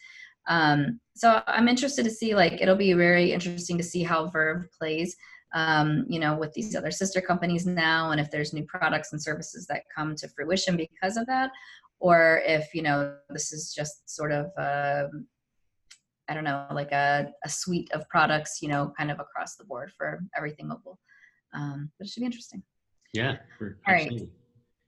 Um, 0.47 1.01
so 1.15 1.43
I'm 1.47 1.67
interested 1.67 2.05
to 2.05 2.11
see, 2.11 2.35
like, 2.35 2.61
it'll 2.61 2.77
be 2.77 2.93
very 2.93 3.33
interesting 3.33 3.79
to 3.79 3.85
see 3.85 4.03
how 4.03 4.29
Verve 4.29 4.67
plays 4.79 5.17
um, 5.55 6.05
you 6.09 6.19
know, 6.19 6.37
with 6.37 6.53
these 6.53 6.77
other 6.77 6.91
sister 6.91 7.21
companies 7.21 7.67
now, 7.67 8.11
and 8.11 8.21
if 8.21 8.31
there's 8.31 8.53
new 8.53 8.65
products 8.65 9.13
and 9.13 9.23
services 9.23 9.67
that 9.67 9.85
come 9.95 10.15
to 10.17 10.29
fruition 10.29 10.77
because 10.77 11.17
of 11.17 11.27
that, 11.27 11.51
or 12.01 12.43
if 12.45 12.75
you 12.75 12.83
know 12.83 13.17
this 13.31 13.53
is 13.53 13.73
just 13.75 14.09
sort 14.09 14.33
of 14.33 14.47
um, 14.59 15.27
I 16.29 16.35
don't 16.35 16.45
know, 16.45 16.67
like 16.73 16.93
a, 16.93 17.31
a 17.45 17.49
suite 17.49 17.91
of 17.93 18.09
products, 18.09 18.61
you 18.63 18.69
know, 18.69 18.93
kind 18.97 19.11
of 19.11 19.21
across 19.21 19.57
the 19.57 19.65
board 19.65 19.93
for 19.97 20.23
everything 20.37 20.69
mobile. 20.69 20.99
Um, 21.55 21.91
but 21.99 22.07
it 22.07 22.11
should 22.11 22.21
be 22.21 22.27
interesting. 22.27 22.63
Yeah. 23.13 23.37
All 23.61 23.95
right. 23.95 24.23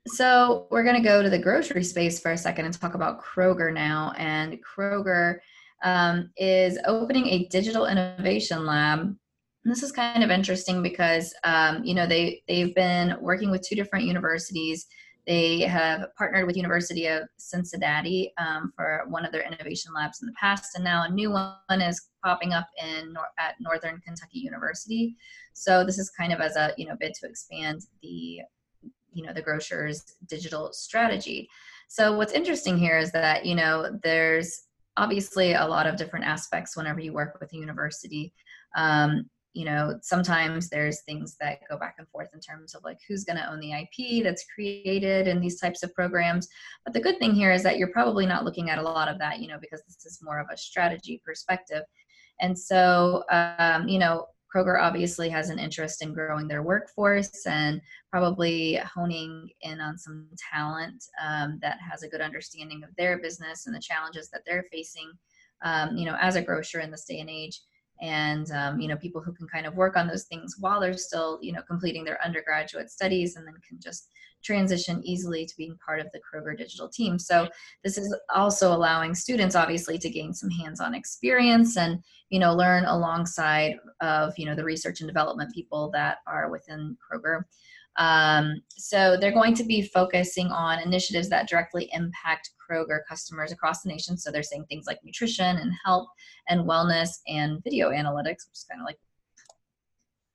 So 0.06 0.66
we're 0.70 0.84
going 0.84 0.96
to 0.96 1.08
go 1.08 1.22
to 1.22 1.30
the 1.30 1.38
grocery 1.38 1.84
space 1.84 2.20
for 2.20 2.32
a 2.32 2.38
second 2.38 2.64
and 2.66 2.78
talk 2.78 2.94
about 2.94 3.22
Kroger 3.22 3.72
now. 3.72 4.12
And 4.16 4.58
Kroger 4.64 5.38
um, 5.82 6.30
is 6.36 6.78
opening 6.86 7.26
a 7.26 7.46
digital 7.48 7.86
innovation 7.86 8.66
lab 8.66 9.16
this 9.64 9.82
is 9.82 9.92
kind 9.92 10.24
of 10.24 10.30
interesting 10.30 10.82
because 10.82 11.34
um, 11.44 11.84
you 11.84 11.94
know 11.94 12.06
they 12.06 12.42
they've 12.48 12.74
been 12.74 13.16
working 13.20 13.50
with 13.50 13.62
two 13.62 13.74
different 13.74 14.06
universities. 14.06 14.86
They 15.26 15.60
have 15.60 16.06
partnered 16.16 16.46
with 16.46 16.56
University 16.56 17.06
of 17.06 17.22
Cincinnati 17.36 18.32
um, 18.38 18.72
for 18.74 19.04
one 19.08 19.24
of 19.24 19.32
their 19.32 19.42
innovation 19.42 19.92
labs 19.94 20.22
in 20.22 20.26
the 20.26 20.34
past, 20.40 20.74
and 20.74 20.84
now 20.84 21.04
a 21.04 21.10
new 21.10 21.30
one 21.30 21.80
is 21.80 22.08
popping 22.24 22.52
up 22.52 22.66
in 22.82 23.14
at 23.38 23.54
Northern 23.60 24.00
Kentucky 24.00 24.38
University. 24.38 25.16
So 25.52 25.84
this 25.84 25.98
is 25.98 26.10
kind 26.10 26.32
of 26.32 26.40
as 26.40 26.56
a 26.56 26.72
you 26.76 26.86
know 26.86 26.96
bid 26.98 27.14
to 27.14 27.26
expand 27.26 27.82
the 28.02 28.40
you 29.12 29.24
know 29.24 29.32
the 29.32 29.42
grocers 29.42 30.16
digital 30.26 30.72
strategy. 30.72 31.48
So 31.88 32.16
what's 32.16 32.32
interesting 32.32 32.78
here 32.78 32.98
is 32.98 33.12
that 33.12 33.44
you 33.44 33.54
know 33.54 33.98
there's 34.02 34.66
obviously 34.96 35.54
a 35.54 35.66
lot 35.66 35.86
of 35.86 35.96
different 35.96 36.26
aspects 36.26 36.76
whenever 36.76 37.00
you 37.00 37.12
work 37.12 37.38
with 37.40 37.52
a 37.52 37.56
university. 37.56 38.32
Um, 38.76 39.28
you 39.52 39.64
know 39.64 39.98
sometimes 40.02 40.68
there's 40.68 41.02
things 41.02 41.36
that 41.40 41.60
go 41.68 41.76
back 41.76 41.96
and 41.98 42.08
forth 42.08 42.28
in 42.34 42.40
terms 42.40 42.74
of 42.74 42.84
like 42.84 42.98
who's 43.08 43.24
going 43.24 43.36
to 43.36 43.50
own 43.50 43.60
the 43.60 43.72
ip 43.72 44.22
that's 44.22 44.46
created 44.54 45.26
in 45.26 45.40
these 45.40 45.60
types 45.60 45.82
of 45.82 45.94
programs. 45.94 46.48
But 46.84 46.94
the 46.94 47.00
good 47.00 47.18
thing 47.18 47.34
here 47.34 47.52
is 47.52 47.62
that 47.64 47.76
you're 47.76 47.88
probably 47.88 48.26
not 48.26 48.44
looking 48.44 48.70
at 48.70 48.78
a 48.78 48.82
lot 48.82 49.08
of 49.08 49.18
that 49.18 49.40
you 49.40 49.48
know 49.48 49.58
because 49.60 49.82
this 49.86 50.04
is 50.06 50.20
more 50.22 50.38
of 50.38 50.46
a 50.52 50.56
strategy 50.56 51.20
perspective. 51.24 51.82
And 52.40 52.58
so 52.58 53.24
um, 53.30 53.88
you 53.88 53.98
know 53.98 54.26
kroger 54.54 54.80
obviously 54.80 55.28
has 55.28 55.48
an 55.50 55.58
interest 55.58 56.02
in 56.02 56.12
growing 56.12 56.48
their 56.48 56.62
workforce 56.62 57.46
and 57.46 57.80
probably 58.10 58.76
honing 58.76 59.48
in 59.62 59.80
on 59.80 59.96
some 59.96 60.26
talent 60.52 61.04
um, 61.24 61.58
that 61.62 61.78
has 61.80 62.02
a 62.02 62.08
good 62.08 62.20
understanding 62.20 62.82
of 62.82 62.90
their 62.96 63.18
business 63.18 63.66
and 63.66 63.74
the 63.74 63.80
challenges 63.80 64.28
that 64.30 64.42
they're 64.46 64.64
facing 64.72 65.10
um, 65.62 65.96
you 65.96 66.04
know 66.04 66.16
as 66.20 66.36
a 66.36 66.42
grocer 66.42 66.80
in 66.80 66.90
this 66.90 67.04
day 67.04 67.20
and 67.20 67.30
age 67.30 67.60
and 68.00 68.50
um, 68.52 68.80
you 68.80 68.88
know 68.88 68.96
people 68.96 69.20
who 69.20 69.32
can 69.32 69.46
kind 69.46 69.66
of 69.66 69.74
work 69.74 69.96
on 69.96 70.06
those 70.06 70.24
things 70.24 70.56
while 70.58 70.80
they're 70.80 70.96
still 70.96 71.38
you 71.42 71.52
know 71.52 71.62
completing 71.68 72.04
their 72.04 72.22
undergraduate 72.24 72.90
studies 72.90 73.36
and 73.36 73.46
then 73.46 73.54
can 73.66 73.78
just 73.80 74.10
transition 74.42 75.02
easily 75.04 75.44
to 75.44 75.56
being 75.56 75.76
part 75.84 76.00
of 76.00 76.06
the 76.12 76.20
kroger 76.20 76.56
digital 76.56 76.88
team. 76.88 77.18
So 77.18 77.48
this 77.84 77.98
is 77.98 78.16
also 78.34 78.72
allowing 78.72 79.14
students 79.14 79.54
obviously 79.54 79.98
to 79.98 80.08
gain 80.08 80.32
some 80.32 80.50
hands-on 80.50 80.94
experience 80.94 81.76
and 81.76 82.02
you 82.30 82.38
know 82.38 82.54
learn 82.54 82.84
alongside 82.84 83.76
of 84.00 84.32
you 84.38 84.46
know 84.46 84.54
the 84.54 84.64
research 84.64 85.00
and 85.00 85.08
development 85.08 85.54
people 85.54 85.90
that 85.92 86.18
are 86.26 86.50
within 86.50 86.96
kroger. 87.00 87.42
Um, 87.96 88.62
so 88.70 89.16
they're 89.20 89.32
going 89.32 89.54
to 89.54 89.64
be 89.64 89.82
focusing 89.82 90.46
on 90.46 90.78
initiatives 90.78 91.28
that 91.28 91.48
directly 91.48 91.90
impact 91.92 92.50
Kroger 92.70 93.00
customers 93.08 93.52
across 93.52 93.82
the 93.82 93.88
nation. 93.88 94.16
So 94.16 94.30
they're 94.30 94.42
saying 94.42 94.66
things 94.68 94.84
like 94.86 94.98
nutrition 95.04 95.56
and 95.56 95.72
health 95.84 96.08
and 96.48 96.60
wellness 96.62 97.08
and 97.26 97.62
video 97.64 97.90
analytics, 97.90 98.46
which 98.46 98.54
is 98.54 98.66
kind 98.70 98.80
of 98.80 98.86
like 98.86 98.98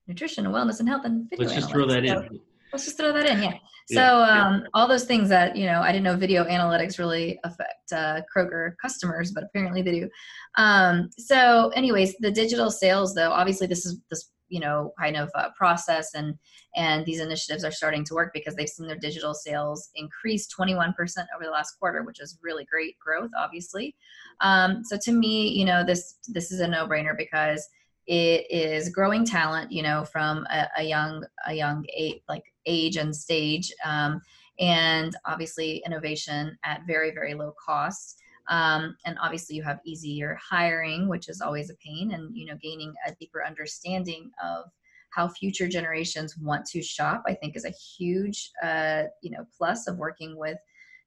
nutrition 0.08 0.46
and 0.46 0.54
wellness 0.54 0.80
and 0.80 0.90
health 0.90 1.06
and 1.06 1.30
video 1.30 1.46
Let's 1.46 1.56
just 1.58 1.72
throw 1.72 1.86
that 1.88 2.06
So 2.08 2.20
in. 2.22 2.40
let's 2.74 2.86
just 2.86 2.98
throw 2.98 3.14
that 3.14 3.26
in, 3.26 3.42
yeah. 3.44 3.54
So 3.88 4.02
Yeah, 4.02 4.48
um, 4.48 4.64
all 4.74 4.88
those 4.88 5.06
things 5.06 5.30
that 5.30 5.56
you 5.56 5.66
know, 5.68 5.82
I 5.82 5.92
didn't 5.92 6.04
know 6.04 6.16
video 6.18 6.44
analytics 6.46 6.98
really 6.98 7.40
affect 7.44 7.92
uh, 7.92 8.22
Kroger 8.36 8.74
customers, 8.82 9.32
but 9.32 9.44
apparently 9.44 9.82
they 9.84 10.00
do. 10.00 10.10
Um, 10.58 11.10
so, 11.20 11.70
anyways, 11.76 12.16
the 12.20 12.32
digital 12.32 12.72
sales, 12.72 13.14
though, 13.14 13.32
obviously 13.32 13.68
this 13.68 13.86
is 13.86 14.00
this 14.10 14.32
you 14.50 14.60
know 14.60 14.94
kind 15.00 15.16
of 15.16 15.30
uh, 15.36 15.50
process 15.58 16.14
and 16.14 16.36
and 16.76 17.06
these 17.06 17.20
initiatives 17.20 17.64
are 17.64 17.72
starting 17.72 18.04
to 18.04 18.14
work 18.14 18.32
because 18.34 18.56
they've 18.56 18.70
seen 18.70 18.88
their 18.88 18.98
digital 18.98 19.34
sales 19.34 19.90
increase 19.96 20.48
21% 20.54 20.94
over 21.36 21.44
the 21.44 21.52
last 21.52 21.74
quarter 21.80 22.04
which 22.04 22.20
is 22.20 22.38
really 22.42 22.66
great 22.66 22.98
growth 23.00 23.32
obviously. 23.38 23.96
Um, 24.42 24.84
so 24.84 24.98
to 25.02 25.12
me 25.12 25.50
you 25.50 25.66
know 25.66 25.84
this 25.84 26.18
this 26.28 26.52
is 26.52 26.60
a 26.60 26.68
no-brainer 26.68 27.18
because 27.18 27.68
it 28.08 28.46
is 28.52 28.90
growing 28.90 29.26
talent 29.26 29.72
you 29.72 29.82
know 29.82 30.06
from 30.06 30.46
a, 30.52 30.68
a 30.78 30.84
young 30.84 31.26
a 31.48 31.54
young 31.54 31.86
age 31.96 32.22
like 32.30 32.44
age 32.66 32.98
and 32.98 33.16
stage 33.16 33.72
um, 33.84 34.22
and 34.60 35.16
obviously 35.26 35.82
innovation 35.86 36.58
at 36.64 36.82
very 36.88 37.12
very 37.12 37.34
low 37.34 37.54
cost 37.64 38.22
um, 38.50 38.96
and 39.06 39.18
obviously 39.22 39.56
you 39.56 39.64
have 39.64 39.80
easier 39.86 40.38
hiring 40.42 41.08
which 41.08 41.30
is 41.30 41.42
always 41.42 41.70
a 41.70 41.76
pain 41.76 42.12
and 42.14 42.36
you 42.36 42.46
know 42.46 42.58
gaining 42.62 42.94
a 43.08 43.14
deeper 43.20 43.44
understanding 43.46 44.30
of 44.44 44.66
how 45.12 45.28
future 45.28 45.68
generations 45.68 46.38
want 46.38 46.66
to 46.66 46.82
shop 46.82 47.24
i 47.28 47.34
think 47.34 47.56
is 47.56 47.66
a 47.66 47.70
huge 47.98 48.52
uh, 48.64 49.04
you 49.22 49.32
know 49.32 49.46
plus 49.58 49.88
of 49.88 49.98
working 49.98 50.38
with 50.38 50.58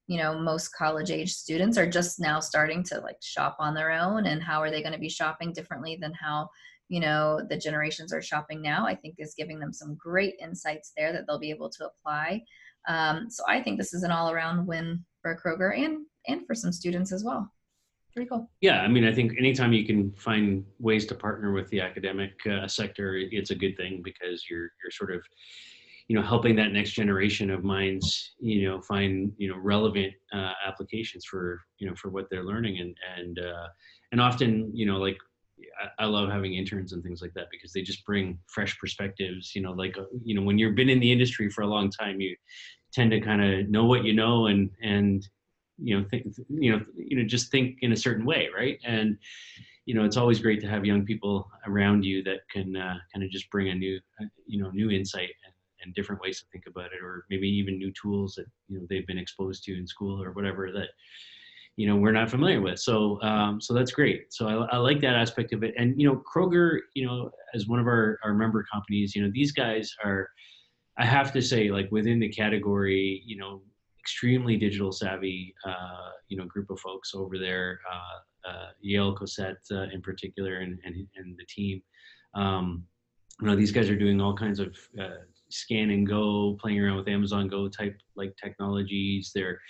you 0.08 0.16
know 0.16 0.38
most 0.38 0.74
college 0.74 1.10
age 1.10 1.32
students 1.32 1.78
are 1.78 1.88
just 1.88 2.18
now 2.18 2.40
starting 2.40 2.82
to 2.82 2.98
like 3.00 3.18
shop 3.20 3.56
on 3.60 3.74
their 3.74 3.92
own 3.92 4.26
and 4.26 4.42
how 4.42 4.60
are 4.60 4.70
they 4.70 4.82
going 4.82 4.92
to 4.92 4.98
be 4.98 5.08
shopping 5.08 5.52
differently 5.52 5.96
than 6.00 6.12
how 6.14 6.48
you 6.88 6.98
know 6.98 7.40
the 7.48 7.56
generations 7.56 8.12
are 8.12 8.22
shopping 8.22 8.60
now 8.60 8.86
i 8.86 8.94
think 8.94 9.14
is 9.18 9.34
giving 9.36 9.60
them 9.60 9.72
some 9.72 9.94
great 9.96 10.34
insights 10.42 10.92
there 10.96 11.12
that 11.12 11.26
they'll 11.26 11.38
be 11.38 11.50
able 11.50 11.70
to 11.70 11.86
apply. 11.86 12.42
Um, 12.88 13.30
so 13.30 13.44
i 13.46 13.62
think 13.62 13.78
this 13.78 13.92
is 13.92 14.02
an 14.02 14.10
all 14.10 14.30
around 14.30 14.66
win 14.66 15.04
for 15.20 15.38
kroger 15.38 15.78
and 15.78 16.06
and 16.28 16.46
for 16.46 16.54
some 16.54 16.72
students 16.72 17.12
as 17.12 17.24
well 17.24 17.50
pretty 18.18 18.28
cool 18.28 18.50
Yeah, 18.60 18.80
I 18.80 18.88
mean, 18.88 19.04
I 19.04 19.12
think 19.12 19.34
anytime 19.38 19.72
you 19.72 19.86
can 19.86 20.12
find 20.12 20.64
ways 20.78 21.06
to 21.06 21.14
partner 21.14 21.52
with 21.52 21.68
the 21.70 21.80
academic 21.80 22.32
uh, 22.46 22.66
sector, 22.66 23.16
it's 23.16 23.50
a 23.50 23.54
good 23.54 23.76
thing 23.76 24.00
because 24.02 24.44
you're 24.50 24.70
you're 24.82 24.90
sort 24.90 25.12
of, 25.12 25.22
you 26.08 26.16
know, 26.16 26.22
helping 26.22 26.56
that 26.56 26.72
next 26.72 26.92
generation 26.92 27.50
of 27.50 27.62
minds, 27.64 28.32
you 28.40 28.68
know, 28.68 28.80
find 28.82 29.32
you 29.36 29.48
know 29.48 29.58
relevant 29.58 30.12
uh, 30.32 30.52
applications 30.66 31.24
for 31.26 31.60
you 31.78 31.86
know 31.86 31.94
for 31.94 32.10
what 32.10 32.26
they're 32.30 32.44
learning 32.44 32.78
and 32.78 32.96
and 33.16 33.38
uh, 33.38 33.68
and 34.12 34.20
often 34.20 34.70
you 34.74 34.86
know 34.86 34.96
like 34.96 35.18
I, 35.80 36.04
I 36.04 36.06
love 36.06 36.28
having 36.28 36.54
interns 36.54 36.92
and 36.92 37.02
things 37.02 37.22
like 37.22 37.34
that 37.34 37.48
because 37.50 37.72
they 37.72 37.82
just 37.82 38.04
bring 38.04 38.38
fresh 38.46 38.78
perspectives. 38.78 39.54
You 39.54 39.62
know, 39.62 39.72
like 39.72 39.96
uh, 39.98 40.04
you 40.24 40.34
know 40.34 40.42
when 40.42 40.58
you've 40.58 40.76
been 40.76 40.90
in 40.90 41.00
the 41.00 41.12
industry 41.12 41.50
for 41.50 41.62
a 41.62 41.66
long 41.66 41.90
time, 41.90 42.20
you 42.20 42.34
tend 42.92 43.10
to 43.10 43.20
kind 43.20 43.42
of 43.44 43.68
know 43.68 43.84
what 43.84 44.04
you 44.04 44.14
know 44.14 44.46
and 44.46 44.70
and 44.82 45.28
you 45.82 45.98
know 45.98 46.06
think 46.10 46.26
you 46.48 46.72
know 46.72 46.84
you 46.96 47.16
know 47.16 47.24
just 47.24 47.50
think 47.50 47.78
in 47.82 47.92
a 47.92 47.96
certain 47.96 48.24
way 48.24 48.48
right 48.54 48.78
and 48.84 49.16
you 49.86 49.94
know 49.94 50.04
it's 50.04 50.16
always 50.16 50.38
great 50.38 50.60
to 50.60 50.68
have 50.68 50.84
young 50.84 51.04
people 51.04 51.50
around 51.66 52.04
you 52.04 52.22
that 52.22 52.40
can 52.50 52.76
uh, 52.76 52.96
kind 53.12 53.24
of 53.24 53.30
just 53.30 53.50
bring 53.50 53.68
a 53.70 53.74
new 53.74 53.98
uh, 54.20 54.26
you 54.46 54.62
know 54.62 54.70
new 54.70 54.90
insight 54.90 55.30
and, 55.44 55.54
and 55.82 55.94
different 55.94 56.20
ways 56.20 56.40
to 56.40 56.46
think 56.52 56.64
about 56.66 56.86
it 56.86 57.02
or 57.02 57.24
maybe 57.30 57.48
even 57.48 57.78
new 57.78 57.92
tools 58.00 58.34
that 58.34 58.46
you 58.68 58.78
know 58.78 58.86
they've 58.88 59.06
been 59.06 59.18
exposed 59.18 59.64
to 59.64 59.76
in 59.76 59.86
school 59.86 60.22
or 60.22 60.32
whatever 60.32 60.70
that 60.72 60.88
you 61.76 61.86
know 61.86 61.94
we're 61.94 62.12
not 62.12 62.28
familiar 62.28 62.60
with 62.60 62.78
so 62.78 63.22
um, 63.22 63.60
so 63.60 63.72
that's 63.72 63.92
great 63.92 64.32
so 64.32 64.48
I, 64.48 64.74
I 64.74 64.76
like 64.78 65.00
that 65.00 65.14
aspect 65.14 65.52
of 65.52 65.62
it 65.62 65.74
and 65.78 65.98
you 66.00 66.08
know 66.08 66.22
kroger 66.30 66.80
you 66.94 67.06
know 67.06 67.30
as 67.54 67.66
one 67.66 67.78
of 67.78 67.86
our, 67.86 68.18
our 68.24 68.34
member 68.34 68.66
companies 68.70 69.14
you 69.14 69.22
know 69.22 69.30
these 69.32 69.52
guys 69.52 69.94
are 70.04 70.28
i 70.98 71.04
have 71.04 71.32
to 71.32 71.40
say 71.40 71.70
like 71.70 71.88
within 71.92 72.18
the 72.18 72.28
category 72.28 73.22
you 73.24 73.36
know 73.36 73.62
extremely 74.08 74.56
digital 74.56 74.90
savvy, 74.90 75.54
uh, 75.66 76.10
you 76.28 76.38
know, 76.38 76.46
group 76.46 76.70
of 76.70 76.80
folks 76.80 77.12
over 77.14 77.38
there. 77.38 77.78
Uh, 77.92 78.48
uh, 78.48 78.68
Yael 78.82 79.14
Cosset 79.14 79.58
uh, 79.70 79.86
in 79.92 80.00
particular, 80.00 80.60
and, 80.60 80.78
and 80.84 80.94
and 81.16 81.36
the 81.36 81.44
team. 81.46 81.82
Um, 82.34 82.84
you 83.42 83.48
know, 83.48 83.56
these 83.56 83.70
guys 83.70 83.90
are 83.90 83.98
doing 83.98 84.18
all 84.20 84.34
kinds 84.34 84.60
of 84.60 84.74
uh, 84.98 85.24
scan 85.50 85.90
and 85.90 86.06
go, 86.06 86.56
playing 86.58 86.80
around 86.80 86.96
with 86.96 87.08
Amazon 87.08 87.48
Go 87.48 87.68
type 87.68 87.98
like 88.16 88.34
technologies. 88.42 89.30
They're 89.34 89.60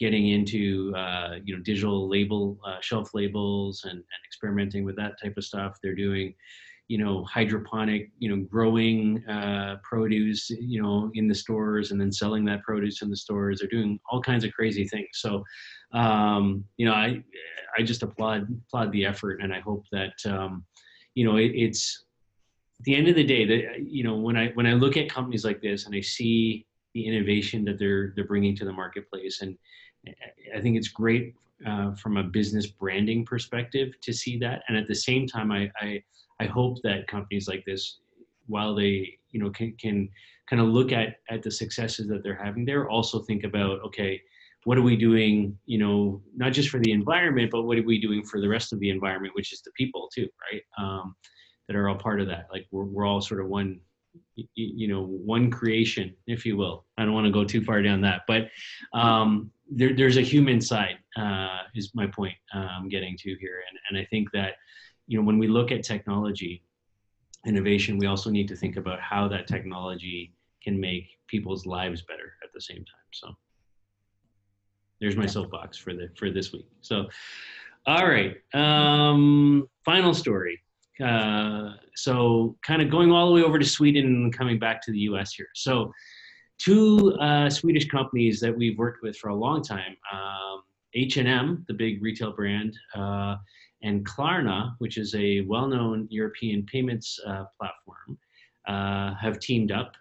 getting 0.00 0.30
into 0.30 0.92
uh, 0.96 1.36
you 1.44 1.54
know 1.54 1.62
digital 1.62 2.08
label 2.08 2.58
shelf 2.80 3.10
labels 3.14 3.84
and, 3.84 3.92
and 3.92 4.22
experimenting 4.26 4.84
with 4.84 4.96
that 4.96 5.20
type 5.22 5.34
of 5.36 5.44
stuff. 5.44 5.78
They're 5.80 5.94
doing 5.94 6.34
you 6.88 6.98
know 6.98 7.24
hydroponic 7.24 8.10
you 8.18 8.28
know 8.28 8.44
growing 8.44 9.26
uh, 9.28 9.76
produce 9.82 10.50
you 10.50 10.82
know 10.82 11.10
in 11.14 11.28
the 11.28 11.34
stores 11.34 11.90
and 11.90 12.00
then 12.00 12.12
selling 12.12 12.44
that 12.44 12.62
produce 12.62 13.02
in 13.02 13.10
the 13.10 13.16
stores. 13.16 13.60
They're 13.60 13.68
doing 13.68 13.98
all 14.10 14.20
kinds 14.20 14.44
of 14.44 14.52
crazy 14.52 14.86
things. 14.86 15.08
So 15.14 15.44
um, 15.94 16.64
you 16.76 16.86
know 16.86 16.92
i 16.92 17.22
i 17.78 17.82
just 17.82 18.02
applaud 18.02 18.46
applaud 18.66 18.92
the 18.92 19.06
effort 19.06 19.40
and 19.40 19.52
i 19.52 19.60
hope 19.60 19.84
that 19.92 20.14
um, 20.26 20.64
you 21.14 21.24
know 21.24 21.36
it, 21.36 21.52
it's 21.54 22.04
at 22.80 22.84
the 22.84 22.94
end 22.94 23.08
of 23.08 23.14
the 23.14 23.24
day 23.24 23.46
that 23.46 23.86
you 23.86 24.04
know 24.04 24.16
when 24.16 24.36
i 24.36 24.48
when 24.54 24.66
i 24.66 24.72
look 24.72 24.96
at 24.96 25.08
companies 25.08 25.44
like 25.44 25.62
this 25.62 25.86
and 25.86 25.94
i 25.94 26.00
see 26.00 26.66
the 26.94 27.06
innovation 27.06 27.64
that 27.64 27.78
they're 27.78 28.12
they're 28.14 28.26
bringing 28.26 28.54
to 28.56 28.64
the 28.64 28.72
marketplace 28.72 29.40
and 29.40 29.56
i 30.54 30.60
think 30.60 30.76
it's 30.76 30.88
great 30.88 31.34
uh, 31.66 31.94
from 31.94 32.16
a 32.16 32.22
business 32.22 32.66
branding 32.66 33.24
perspective 33.24 33.92
to 34.02 34.12
see 34.12 34.38
that 34.38 34.62
and 34.68 34.76
at 34.76 34.88
the 34.88 34.94
same 34.94 35.26
time 35.26 35.52
i, 35.52 35.70
I 35.80 36.02
I 36.40 36.46
hope 36.46 36.78
that 36.82 37.06
companies 37.06 37.48
like 37.48 37.64
this, 37.64 38.00
while 38.46 38.74
they 38.74 39.18
you 39.30 39.40
know 39.40 39.50
can, 39.50 39.74
can 39.80 40.08
kind 40.48 40.60
of 40.60 40.68
look 40.68 40.92
at 40.92 41.16
at 41.30 41.42
the 41.42 41.50
successes 41.50 42.08
that 42.08 42.22
they're 42.22 42.42
having 42.42 42.64
there, 42.64 42.88
also 42.88 43.20
think 43.20 43.44
about 43.44 43.80
okay, 43.84 44.20
what 44.64 44.78
are 44.78 44.82
we 44.82 44.96
doing? 44.96 45.56
You 45.66 45.78
know, 45.78 46.22
not 46.34 46.52
just 46.52 46.70
for 46.70 46.80
the 46.80 46.92
environment, 46.92 47.50
but 47.50 47.62
what 47.62 47.78
are 47.78 47.82
we 47.82 48.00
doing 48.00 48.24
for 48.24 48.40
the 48.40 48.48
rest 48.48 48.72
of 48.72 48.80
the 48.80 48.90
environment, 48.90 49.34
which 49.34 49.52
is 49.52 49.62
the 49.62 49.72
people 49.76 50.08
too, 50.14 50.28
right? 50.50 50.62
Um, 50.78 51.14
that 51.68 51.76
are 51.76 51.88
all 51.88 51.96
part 51.96 52.20
of 52.20 52.26
that. 52.28 52.46
Like 52.52 52.66
we're 52.70 52.84
we're 52.84 53.06
all 53.06 53.20
sort 53.20 53.40
of 53.40 53.48
one 53.48 53.80
you 54.54 54.88
know 54.88 55.04
one 55.04 55.50
creation 55.50 56.14
if 56.26 56.44
you 56.44 56.56
will 56.56 56.84
i 56.98 57.04
don't 57.04 57.14
want 57.14 57.24
to 57.24 57.32
go 57.32 57.44
too 57.44 57.62
far 57.62 57.82
down 57.82 58.00
that 58.00 58.22
but 58.26 58.48
um, 58.92 59.50
there, 59.70 59.94
there's 59.94 60.16
a 60.16 60.22
human 60.22 60.60
side 60.60 60.96
uh, 61.16 61.58
is 61.74 61.92
my 61.94 62.06
point 62.06 62.34
uh, 62.54 62.68
i'm 62.76 62.88
getting 62.88 63.16
to 63.16 63.36
here 63.40 63.62
and, 63.68 63.78
and 63.88 63.98
i 63.98 64.06
think 64.10 64.30
that 64.32 64.54
you 65.06 65.18
know, 65.18 65.24
when 65.24 65.38
we 65.38 65.48
look 65.48 65.70
at 65.70 65.82
technology 65.82 66.62
innovation, 67.46 67.98
we 67.98 68.06
also 68.06 68.30
need 68.30 68.48
to 68.48 68.56
think 68.56 68.76
about 68.76 69.00
how 69.00 69.28
that 69.28 69.46
technology 69.46 70.32
can 70.62 70.80
make 70.80 71.18
people's 71.26 71.66
lives 71.66 72.02
better 72.02 72.32
at 72.42 72.52
the 72.54 72.60
same 72.60 72.78
time. 72.78 73.08
So 73.12 73.34
there's 75.00 75.16
my 75.16 75.26
soapbox 75.26 75.76
for 75.76 75.92
the 75.92 76.08
for 76.16 76.30
this 76.30 76.52
week. 76.52 76.66
So, 76.80 77.08
all 77.86 78.06
right, 78.06 78.36
um, 78.54 79.68
final 79.84 80.14
story. 80.14 80.60
Uh, 81.02 81.72
so, 81.96 82.56
kind 82.64 82.80
of 82.80 82.90
going 82.90 83.10
all 83.10 83.28
the 83.28 83.34
way 83.34 83.42
over 83.42 83.58
to 83.58 83.64
Sweden 83.64 84.04
and 84.06 84.36
coming 84.36 84.58
back 84.58 84.80
to 84.82 84.92
the 84.92 84.98
U.S. 85.00 85.34
here. 85.34 85.48
So, 85.54 85.92
two 86.58 87.12
uh, 87.20 87.50
Swedish 87.50 87.88
companies 87.88 88.40
that 88.40 88.56
we've 88.56 88.78
worked 88.78 89.02
with 89.02 89.16
for 89.16 89.28
a 89.28 89.34
long 89.34 89.62
time. 89.62 89.96
Um, 90.12 90.62
H&M, 90.94 91.64
the 91.66 91.74
big 91.74 92.02
retail 92.02 92.32
brand, 92.32 92.78
uh, 92.94 93.36
and 93.82 94.06
Klarna, 94.06 94.74
which 94.78 94.96
is 94.96 95.14
a 95.16 95.40
well-known 95.42 96.06
European 96.10 96.64
payments 96.66 97.18
uh, 97.26 97.44
platform, 97.58 98.16
uh, 98.68 99.14
have 99.20 99.40
teamed 99.40 99.72
up, 99.72 99.94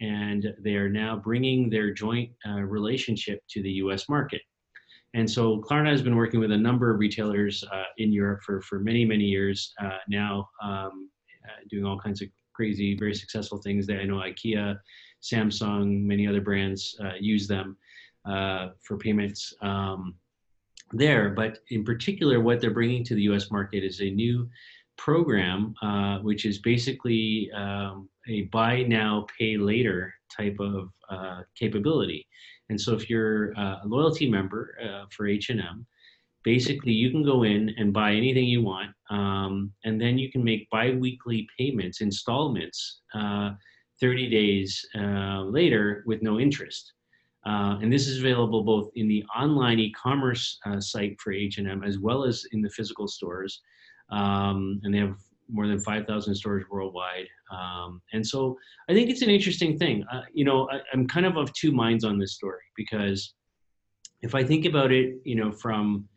and 0.00 0.54
they 0.60 0.74
are 0.74 0.90
now 0.90 1.16
bringing 1.16 1.70
their 1.70 1.90
joint 1.90 2.30
relationship 2.46 3.42
to 3.48 3.62
the 3.62 3.70
U.S. 3.84 4.08
market. 4.10 4.42
And 5.14 5.28
so 5.28 5.60
Klarna 5.60 5.90
has 5.90 6.02
been 6.02 6.16
working 6.16 6.40
with 6.40 6.52
a 6.52 6.56
number 6.56 6.92
of 6.92 7.00
retailers 7.00 7.64
uh, 7.72 7.84
in 7.98 8.12
Europe 8.12 8.40
for, 8.44 8.60
for 8.62 8.78
many, 8.78 9.04
many 9.04 9.24
years 9.24 9.72
uh, 9.82 9.98
now, 10.08 10.48
um, 10.62 11.10
doing 11.68 11.84
all 11.84 11.98
kinds 11.98 12.22
of 12.22 12.28
crazy, 12.54 12.96
very 12.96 13.14
successful 13.14 13.58
things. 13.58 13.86
That 13.86 13.98
I 13.98 14.04
know 14.04 14.16
IKEA, 14.16 14.78
Samsung, 15.22 16.02
many 16.02 16.26
other 16.26 16.40
brands 16.40 16.96
use 17.18 17.48
them 17.48 17.76
for 18.24 18.96
payments. 18.98 19.52
Um, 19.62 20.14
there. 20.92 21.30
But 21.30 21.58
in 21.70 21.84
particular, 21.84 22.40
what 22.40 22.60
they're 22.60 22.70
bringing 22.70 23.04
to 23.04 23.14
the 23.14 23.22
US 23.22 23.50
market 23.50 23.84
is 23.84 24.00
a 24.00 24.10
new 24.10 24.48
program, 25.00 25.74
uh, 25.82 26.18
which 26.18 26.44
is 26.44 26.58
basically 26.58 27.50
um, 27.54 28.08
a 28.28 28.42
buy 28.52 28.82
now, 28.82 29.26
pay 29.38 29.56
later 29.56 30.12
type 30.36 30.56
of 30.60 30.90
uh, 31.08 31.40
capability. 31.58 32.26
And 32.68 32.78
so 32.78 32.94
if 32.94 33.08
you're 33.08 33.58
uh, 33.58 33.78
a 33.82 33.86
loyalty 33.86 34.28
member 34.28 34.76
uh, 34.84 35.06
for 35.10 35.26
H&M, 35.26 35.86
basically 36.44 36.92
you 36.92 37.10
can 37.10 37.24
go 37.24 37.44
in 37.44 37.70
and 37.78 37.94
buy 37.94 38.12
anything 38.12 38.44
you 38.44 38.62
want, 38.62 38.90
um, 39.08 39.72
and 39.84 40.00
then 40.00 40.18
you 40.18 40.30
can 40.30 40.44
make 40.44 40.68
biweekly 40.70 41.48
payments, 41.58 42.02
installments, 42.02 43.00
uh, 43.14 43.52
30 44.00 44.30
days 44.30 44.84
later 45.44 46.02
with 46.06 46.22
no 46.22 46.38
interest. 46.38 46.92
Uh, 47.46 47.78
and 47.80 47.90
this 47.90 48.06
is 48.06 48.18
available 48.18 48.62
both 48.62 48.90
in 48.96 49.08
the 49.08 49.24
online 49.34 49.78
e-commerce 49.78 50.58
uh, 50.66 50.78
site 50.78 51.18
for 51.20 51.32
H&M 51.32 51.82
as 51.84 51.98
well 51.98 52.24
as 52.24 52.44
in 52.52 52.60
the 52.60 52.68
physical 52.70 53.08
stores. 53.08 53.62
Um, 54.10 54.80
and 54.82 54.94
they 54.94 54.98
have 54.98 55.16
more 55.52 55.66
than 55.66 55.80
5,000 55.80 56.34
stores 56.34 56.64
worldwide. 56.70 57.26
Um, 57.50 58.00
and 58.12 58.26
so 58.26 58.56
I 58.88 58.94
think 58.94 59.10
it's 59.10 59.22
an 59.22 59.30
interesting 59.30 59.78
thing. 59.78 60.04
Uh, 60.12 60.22
you 60.32 60.44
know, 60.44 60.68
I, 60.70 60.80
I'm 60.92 61.06
kind 61.08 61.26
of 61.26 61.36
of 61.36 61.52
two 61.52 61.72
minds 61.72 62.04
on 62.04 62.18
this 62.18 62.34
story 62.34 62.62
because 62.76 63.34
if 64.22 64.34
I 64.34 64.44
think 64.44 64.64
about 64.64 64.92
it, 64.92 65.16
you 65.24 65.34
know, 65.34 65.50
from 65.50 66.08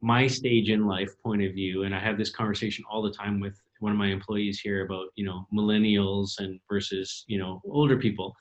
my 0.00 0.26
stage 0.26 0.70
in 0.70 0.86
life 0.86 1.10
point 1.22 1.42
of 1.42 1.52
view, 1.52 1.82
and 1.82 1.94
I 1.94 1.98
have 1.98 2.16
this 2.16 2.30
conversation 2.30 2.84
all 2.90 3.02
the 3.02 3.10
time 3.10 3.40
with 3.40 3.60
one 3.80 3.92
of 3.92 3.98
my 3.98 4.08
employees 4.08 4.60
here 4.60 4.84
about, 4.84 5.08
you 5.16 5.24
know, 5.24 5.46
millennials 5.52 6.38
and 6.38 6.58
versus, 6.70 7.24
you 7.26 7.38
know, 7.38 7.60
older 7.64 7.96
people 7.96 8.34